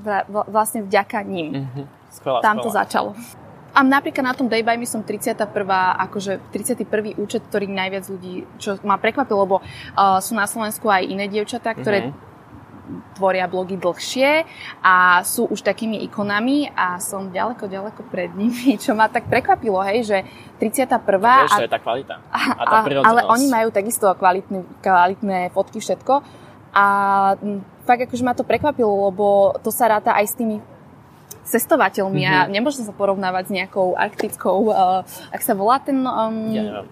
vla- 0.00 0.26
vla- 0.26 0.48
vlastne 0.48 0.82
vďaka 0.82 1.22
ním 1.22 1.62
Mhm. 1.62 1.82
Skvelá, 2.12 2.38
tam 2.40 2.56
to 2.56 2.66
skvelá. 2.66 2.78
začalo. 2.80 3.10
A 3.74 3.82
napríklad 3.82 4.22
na 4.22 4.34
tom 4.38 4.46
Day 4.46 4.62
by 4.62 4.78
Me 4.78 4.86
som 4.86 5.02
31. 5.02 5.50
akože 5.98 6.38
31. 6.54 7.18
účet, 7.18 7.42
ktorý 7.50 7.66
najviac 7.66 8.06
ľudí, 8.06 8.46
čo 8.62 8.78
ma 8.86 8.94
prekvapilo, 8.94 9.42
lebo 9.42 9.56
uh, 9.58 10.22
sú 10.22 10.38
na 10.38 10.46
Slovensku 10.46 10.86
aj 10.86 11.02
iné 11.10 11.26
dievčatá, 11.26 11.74
ktoré 11.74 12.08
Mhm. 12.08 12.32
tvoria 13.16 13.48
blogy 13.48 13.80
dlhšie 13.80 14.44
a 14.84 15.24
sú 15.24 15.48
už 15.48 15.64
takými 15.64 16.04
ikonami 16.04 16.68
a 16.68 17.00
som 17.00 17.32
ďaleko, 17.32 17.64
ďaleko 17.64 18.00
pred 18.12 18.28
nimi, 18.36 18.76
čo 18.82 18.92
ma 18.92 19.08
tak 19.08 19.24
prekvapilo, 19.26 19.80
hej, 19.88 20.04
že 20.04 20.18
31. 20.60 21.48
Vieš, 21.48 21.56
to 21.58 21.66
je 21.66 21.72
tá 21.72 21.80
kvalita. 21.80 22.14
A 22.28 22.62
tá 22.62 22.78
a, 22.78 22.84
prirodzenosť. 22.84 23.08
ale 23.08 23.20
oni 23.24 23.46
majú 23.48 23.68
takisto 23.72 24.06
kvalitné, 24.12 24.58
kvalitné 24.84 25.38
fotky, 25.50 25.80
všetko. 25.80 26.20
A 26.74 26.84
fakt 27.86 28.02
akože 28.04 28.24
ma 28.26 28.34
to 28.36 28.44
prekvapilo, 28.44 29.08
lebo 29.08 29.54
to 29.62 29.70
sa 29.72 29.88
ráta 29.88 30.12
aj 30.12 30.26
s 30.26 30.34
tými 30.36 30.58
cestovateľmi 31.44 32.22
a 32.22 32.34
Mhm. 32.42 32.50
nemôžem 32.50 32.82
sa 32.82 32.90
porovnávať 32.90 33.44
s 33.46 33.52
nejakou 33.52 33.94
arktickou, 33.94 34.66
uh, 34.66 35.04
ak 35.28 35.40
sa 35.40 35.52
volá 35.52 35.78
ten, 35.78 35.96
um, 35.98 36.50
Ja 36.50 36.62
neviem. 36.64 36.86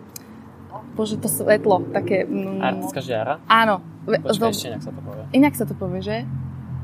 bože, 0.93 1.17
to 1.17 1.27
svetlo, 1.27 1.81
také... 1.91 2.25
Um, 2.25 2.61
Arktická 2.61 3.01
žiara? 3.01 3.35
áno. 3.45 3.81
Počkaj, 4.03 4.35
do- 4.37 4.51
ešte 4.51 4.69
inak 4.69 4.83
sa 4.83 4.91
to 4.91 5.01
povie. 5.01 5.23
Inak 5.33 5.53
sa 5.55 5.65
to 5.65 5.75
povie, 5.75 6.01
že? 6.01 6.17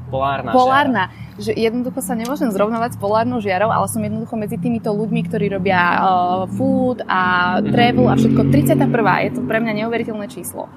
Polárna, 0.09 0.50
Polárna. 0.50 1.04
Že 1.37 1.52
jednoducho 1.52 2.00
sa 2.00 2.14
nemôžem 2.14 2.48
zrovnávať 2.48 2.94
s 2.94 2.98
polárnou 2.98 3.38
žiarou, 3.38 3.68
ale 3.68 3.85
som 3.87 4.00
jednoducho 4.00 4.35
medzi 4.35 4.57
týmito 4.57 4.88
ľuďmi, 4.88 5.20
ktorí 5.22 5.50
robia 5.50 5.76
uh, 5.76 6.00
food 6.48 7.04
a 7.04 7.20
Mhm. 7.59 7.68
travel 7.68 8.07
a 8.07 8.14
všetko. 8.14 8.40
31. 8.46 8.88
Je 9.20 9.31
to 9.31 9.40
pre 9.42 9.59
mňa 9.59 9.72
neuveriteľné 9.78 10.26
číslo. 10.26 10.72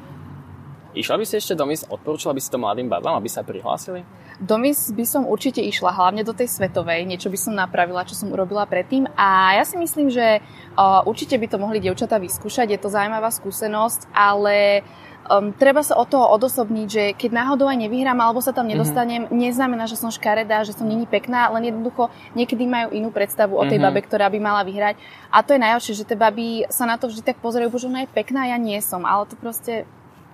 Išla 0.91 1.15
by 1.15 1.23
si 1.23 1.39
ešte 1.39 1.55
do 1.55 1.63
mis, 1.63 1.87
odporúčala 1.87 2.35
by 2.35 2.41
si 2.43 2.51
to 2.51 2.59
mladým 2.59 2.91
babám, 2.91 3.15
aby 3.15 3.31
sa 3.31 3.47
prihlásili? 3.47 4.03
Do 4.41 4.57
Miss 4.57 4.89
by 4.89 5.05
som 5.05 5.23
určite 5.23 5.61
išla, 5.61 5.93
hlavne 5.93 6.25
do 6.25 6.33
tej 6.33 6.49
svetovej. 6.49 7.05
Niečo 7.05 7.29
by 7.29 7.37
som 7.37 7.53
napravila, 7.53 8.03
čo 8.03 8.17
som 8.17 8.33
urobila 8.33 8.65
predtým. 8.65 9.05
A 9.13 9.53
ja 9.53 9.63
si 9.63 9.77
myslím, 9.77 10.09
že 10.09 10.41
uh, 10.41 11.05
určite 11.05 11.37
by 11.37 11.45
to 11.45 11.61
mohli 11.61 11.77
dievčatá 11.77 12.17
vyskúšať. 12.17 12.73
Je 12.73 12.81
to 12.81 12.89
zaujímavá 12.89 13.29
skúsenosť, 13.29 14.09
ale 14.09 14.81
um, 15.29 15.53
treba 15.53 15.85
sa 15.85 15.93
od 15.93 16.09
toho 16.09 16.25
odosobniť, 16.33 16.87
že 16.89 17.03
keď 17.13 17.29
náhodou 17.37 17.69
aj 17.69 17.85
nevyhrám 17.85 18.17
alebo 18.17 18.41
sa 18.41 18.49
tam 18.49 18.65
nedostanem, 18.65 19.29
neznamená, 19.29 19.85
že 19.85 19.93
som 19.95 20.09
škaredá, 20.09 20.65
že 20.65 20.73
som 20.73 20.89
není 20.89 21.05
pekná, 21.05 21.53
len 21.53 21.69
jednoducho 21.69 22.09
niekedy 22.33 22.65
majú 22.65 22.97
inú 22.97 23.13
predstavu 23.13 23.55
o 23.55 23.63
tej 23.69 23.77
Mhm. 23.77 23.85
babe, 23.85 24.01
ktorá 24.01 24.25
by 24.27 24.39
mala 24.41 24.65
vyhrať. 24.65 24.97
A 25.29 25.45
to 25.45 25.53
je 25.53 25.61
najhoršie, 25.61 25.93
že 25.93 26.07
tie 26.09 26.17
baby 26.17 26.65
sa 26.73 26.89
na 26.89 26.97
to 26.97 27.13
vždy 27.13 27.21
tak 27.21 27.37
pozerajú, 27.37 27.69
že 27.77 27.87
ona 27.87 28.03
je 28.03 28.09
pekná, 28.09 28.49
ja 28.49 28.57
nie 28.57 28.81
som. 28.81 29.05
Ale 29.05 29.29
to 29.29 29.37
proste... 29.37 29.85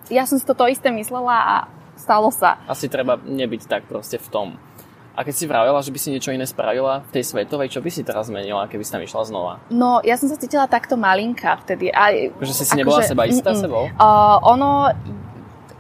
Ja 0.09 0.23
som 0.23 0.39
si 0.39 0.45
to, 0.47 0.55
to 0.55 0.67
isté 0.67 0.91
myslela 0.91 1.35
a 1.35 1.55
stalo 1.97 2.29
sa. 2.31 2.61
Asi 2.69 2.87
treba 2.87 3.17
nebyť 3.19 3.61
tak 3.67 3.83
proste 3.89 4.21
v 4.21 4.27
tom. 4.29 4.47
A 5.17 5.25
keď 5.25 5.33
si 5.33 5.49
vravela, 5.49 5.81
že 5.81 5.89
by 5.89 5.97
si 5.97 6.13
niečo 6.13 6.29
iné 6.29 6.45
spravila 6.45 7.01
v 7.09 7.17
tej 7.17 7.25
svetovej, 7.25 7.73
čo 7.73 7.81
by 7.81 7.89
si 7.89 8.05
teraz 8.05 8.29
zmenila, 8.29 8.69
keby 8.69 8.85
si 8.85 8.93
tam 8.93 9.01
išla 9.01 9.25
znova? 9.25 9.53
No, 9.73 9.97
ja 10.05 10.13
som 10.13 10.29
sa 10.29 10.37
cítila 10.37 10.69
takto 10.69 10.93
malinká 10.93 11.57
vtedy. 11.65 11.89
A, 11.89 12.29
Že 12.37 12.53
si 12.53 12.63
si 12.69 12.77
nebola 12.77 13.01
Akože, 13.01 13.17
seba 13.17 13.25
istá 13.25 13.49
mm-mm. 13.49 13.63
sebou? 13.65 13.83
uh, 13.89 14.37
ono, 14.45 14.93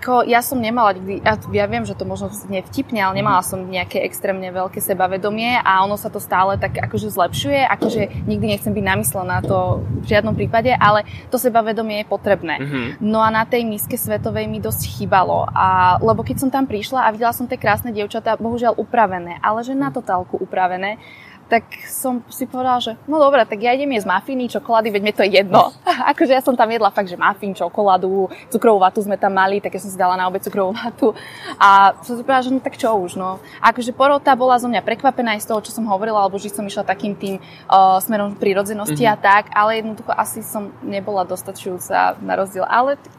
Ako 0.07 0.23
ja 0.23 0.39
som 0.39 0.63
nemala 0.63 0.95
nikdy, 0.95 1.19
ja, 1.19 1.35
ja 1.35 1.67
viem, 1.67 1.83
že 1.83 1.91
to 1.91 2.07
možno 2.07 2.31
znie 2.31 2.63
vtipne, 2.63 3.03
ale 3.03 3.19
nemala 3.19 3.43
som 3.43 3.59
nejaké 3.59 3.99
extrémne 4.07 4.47
veľké 4.55 4.79
sebavedomie 4.79 5.59
a 5.59 5.83
ono 5.83 5.99
sa 5.99 6.07
to 6.07 6.23
stále 6.23 6.55
tak 6.55 6.79
akože 6.79 7.11
zlepšuje, 7.11 7.67
akože 7.67 8.23
nikdy 8.23 8.55
nechcem 8.55 8.71
byť 8.71 8.85
namyslená 8.87 9.43
to 9.43 9.83
v 9.83 10.07
žiadnom 10.07 10.31
prípade, 10.31 10.71
ale 10.79 11.03
to 11.27 11.35
sebavedomie 11.35 12.07
je 12.07 12.07
potrebné. 12.07 12.55
Mhm. 12.55 13.03
No 13.03 13.19
a 13.19 13.27
na 13.27 13.43
tej 13.43 13.67
miske 13.67 13.99
svetovej 13.99 14.47
mi 14.47 14.63
dosť 14.63 14.95
chýbalo, 14.95 15.43
a, 15.51 15.99
lebo 15.99 16.23
keď 16.23 16.39
som 16.39 16.49
tam 16.55 16.63
prišla 16.63 17.03
a 17.03 17.11
videla 17.11 17.35
som 17.35 17.43
tie 17.43 17.59
krásne 17.59 17.91
dievčatá, 17.91 18.39
bohužiaľ 18.39 18.79
upravené, 18.79 19.43
ale 19.43 19.59
že 19.67 19.75
na 19.75 19.91
totálku 19.91 20.39
upravené, 20.39 21.03
tak 21.47 21.63
som 21.87 22.19
si 22.27 22.43
povedala, 22.43 22.83
že 22.83 22.99
no 23.07 23.23
dobré, 23.23 23.47
tak 23.47 23.63
ja 23.63 23.71
idem 23.71 23.95
jesť 23.95 24.11
mafiny, 24.11 24.51
čokolády, 24.51 24.91
veď 24.91 25.01
mi 25.01 25.13
to 25.15 25.23
je 25.23 25.39
jedno. 25.39 25.71
akože 26.11 26.35
ja 26.35 26.43
som 26.43 26.59
tam 26.59 26.67
jedla 26.67 26.91
fakt, 26.91 27.07
že 27.07 27.15
mafín, 27.15 27.55
čokoládu, 27.55 28.27
cukrovú 28.51 28.83
vatu 28.83 28.99
sme 28.99 29.15
tam 29.15 29.31
mali, 29.31 29.63
tak 29.63 29.75
ja 29.75 29.81
som 29.81 29.87
si 29.87 29.95
dala 29.95 30.19
na 30.19 30.27
obed 30.27 30.43
cukrovú 30.43 30.75
vatu. 30.75 31.15
A 31.55 31.95
som 32.03 32.19
si 32.19 32.21
povedala, 32.21 32.43
že 32.43 32.51
no 32.51 32.59
tak 32.59 32.75
čo 32.75 32.91
už, 32.99 33.15
no. 33.15 33.39
Akože 33.63 33.95
porota 33.95 34.35
bola 34.35 34.59
zo 34.59 34.67
mňa 34.67 34.83
prekvapená 34.83 35.39
aj 35.39 35.47
z 35.47 35.49
toho, 35.49 35.59
čo 35.63 35.71
som 35.71 35.87
hovorila, 35.87 36.27
alebo 36.27 36.35
že 36.35 36.51
som 36.51 36.67
išla 36.67 36.83
takým 36.83 37.15
tým 37.15 37.39
uh, 37.39 37.97
smerom 38.03 38.35
prirodzenosti 38.35 39.07
mm-hmm. 39.07 39.19
a 39.19 39.23
tak, 39.23 39.43
ale 39.55 39.79
jednoducho 39.79 40.11
asi 40.11 40.43
som 40.43 40.75
nebola 40.83 41.23
dostačujúca 41.23 42.19
na 42.19 42.33
rozdiel. 42.35 42.67
Ale 42.67 42.99
tak 42.99 43.15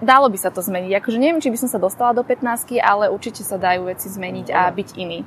dalo 0.00 0.32
by 0.32 0.38
sa 0.40 0.48
to 0.48 0.64
zmeniť. 0.64 0.96
Akože 0.96 1.20
neviem, 1.20 1.44
či 1.44 1.52
by 1.52 1.60
som 1.60 1.68
sa 1.68 1.76
dostala 1.76 2.16
do 2.16 2.24
15, 2.24 2.80
ale 2.80 3.12
určite 3.12 3.44
sa 3.44 3.60
dajú 3.60 3.88
veci 3.88 4.08
zmeniť 4.08 4.48
a 4.48 4.72
byť 4.72 4.88
iný 4.96 5.20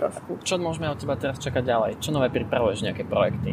trošku. 0.00 0.40
Čo 0.40 0.56
môžeme 0.56 0.88
od 0.88 0.96
teba 0.96 1.20
teraz 1.20 1.36
čakať 1.36 1.60
ďalej? 1.60 1.90
Čo 2.00 2.16
nové 2.16 2.32
pripravuješ, 2.32 2.88
nejaké 2.88 3.04
projekty? 3.04 3.52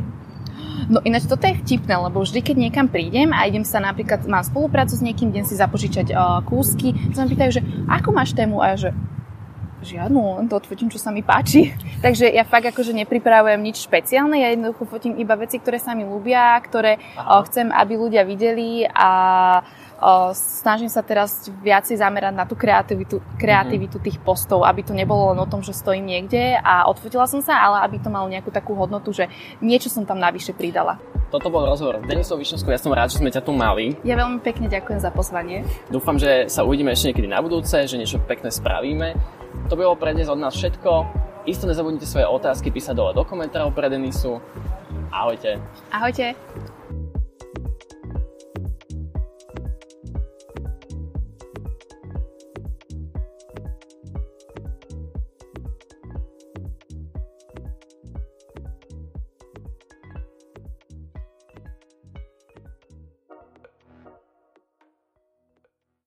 No 0.88 1.04
ináč 1.04 1.28
toto 1.28 1.44
je 1.44 1.60
vtipné, 1.60 2.00
lebo 2.00 2.24
vždy, 2.24 2.40
keď 2.40 2.56
niekam 2.56 2.88
prídem 2.88 3.36
a 3.36 3.44
idem 3.50 3.68
sa 3.68 3.84
napríklad, 3.84 4.24
mám 4.30 4.46
spoluprácu 4.46 4.96
s 4.96 5.04
niekým, 5.04 5.34
idem 5.34 5.44
si 5.44 5.60
zapožičať 5.60 6.14
uh, 6.14 6.40
kúsky, 6.46 6.96
sa 7.12 7.26
ma 7.26 7.34
pýtajú, 7.34 7.52
že 7.60 7.62
ako 7.90 8.10
máš 8.16 8.32
tému? 8.38 8.64
A 8.64 8.74
ja, 8.74 8.88
že 8.88 8.90
žiadnu, 9.78 10.42
len 10.42 10.48
to 10.50 10.58
odfotím, 10.58 10.90
čo 10.90 10.98
sa 11.02 11.14
mi 11.14 11.22
páči. 11.22 11.74
Takže 12.06 12.30
ja 12.30 12.46
fakt 12.48 12.70
akože 12.70 12.94
nepripravujem 13.04 13.60
nič 13.60 13.84
špeciálne, 13.84 14.38
ja 14.38 14.54
jednoducho 14.54 14.88
fotím 14.88 15.18
iba 15.18 15.36
veci, 15.36 15.58
ktoré 15.58 15.82
sa 15.82 15.98
mi 15.98 16.06
ľúbia, 16.06 16.56
ktoré 16.62 17.02
uh, 17.20 17.42
chcem, 17.50 17.74
aby 17.74 17.94
ľudia 17.98 18.24
videli 18.24 18.86
a 18.88 19.10
snažím 20.34 20.90
sa 20.90 21.02
teraz 21.02 21.50
viacej 21.62 21.98
zamerať 21.98 22.34
na 22.34 22.46
tú 22.46 22.54
kreativitu, 22.54 23.18
kreativitu 23.42 23.98
tých 23.98 24.22
postov, 24.22 24.62
aby 24.64 24.86
to 24.86 24.94
nebolo 24.94 25.34
len 25.34 25.40
o 25.42 25.50
tom, 25.50 25.66
že 25.66 25.74
stojím 25.74 26.06
niekde 26.06 26.58
a 26.62 26.86
odfotila 26.86 27.26
som 27.26 27.42
sa, 27.42 27.58
ale 27.58 27.82
aby 27.86 27.98
to 27.98 28.14
malo 28.14 28.30
nejakú 28.30 28.54
takú 28.54 28.78
hodnotu, 28.78 29.10
že 29.10 29.30
niečo 29.58 29.90
som 29.90 30.06
tam 30.06 30.22
navyše 30.22 30.54
pridala. 30.54 31.02
Toto 31.28 31.52
bol 31.52 31.68
rozhovor 31.68 32.00
s 32.00 32.08
Denisou 32.08 32.40
Višňovskou, 32.40 32.72
ja 32.72 32.80
som 32.80 32.96
rád, 32.96 33.12
že 33.12 33.20
sme 33.20 33.34
ťa 33.34 33.44
tu 33.44 33.52
mali. 33.52 34.00
Ja 34.08 34.16
veľmi 34.16 34.40
pekne 34.40 34.72
ďakujem 34.72 35.04
za 35.04 35.12
pozvanie. 35.12 35.68
Dúfam, 35.92 36.16
že 36.16 36.48
sa 36.48 36.64
uvidíme 36.64 36.96
ešte 36.96 37.12
niekedy 37.12 37.28
na 37.28 37.44
budúce, 37.44 37.76
že 37.84 38.00
niečo 38.00 38.24
pekné 38.24 38.48
spravíme. 38.48 39.12
To 39.68 39.76
bolo 39.76 40.00
pre 40.00 40.16
dnes 40.16 40.32
od 40.32 40.40
nás 40.40 40.56
všetko. 40.56 41.04
Isto 41.44 41.68
nezabudnite 41.68 42.08
svoje 42.08 42.28
otázky 42.28 42.72
písať 42.72 42.96
dole 42.96 43.12
do 43.12 43.28
komentárov 43.28 43.76
pre 43.76 43.92
Denisu. 43.92 44.40
Ahojte. 45.12 45.60
Ahojte. 45.92 46.36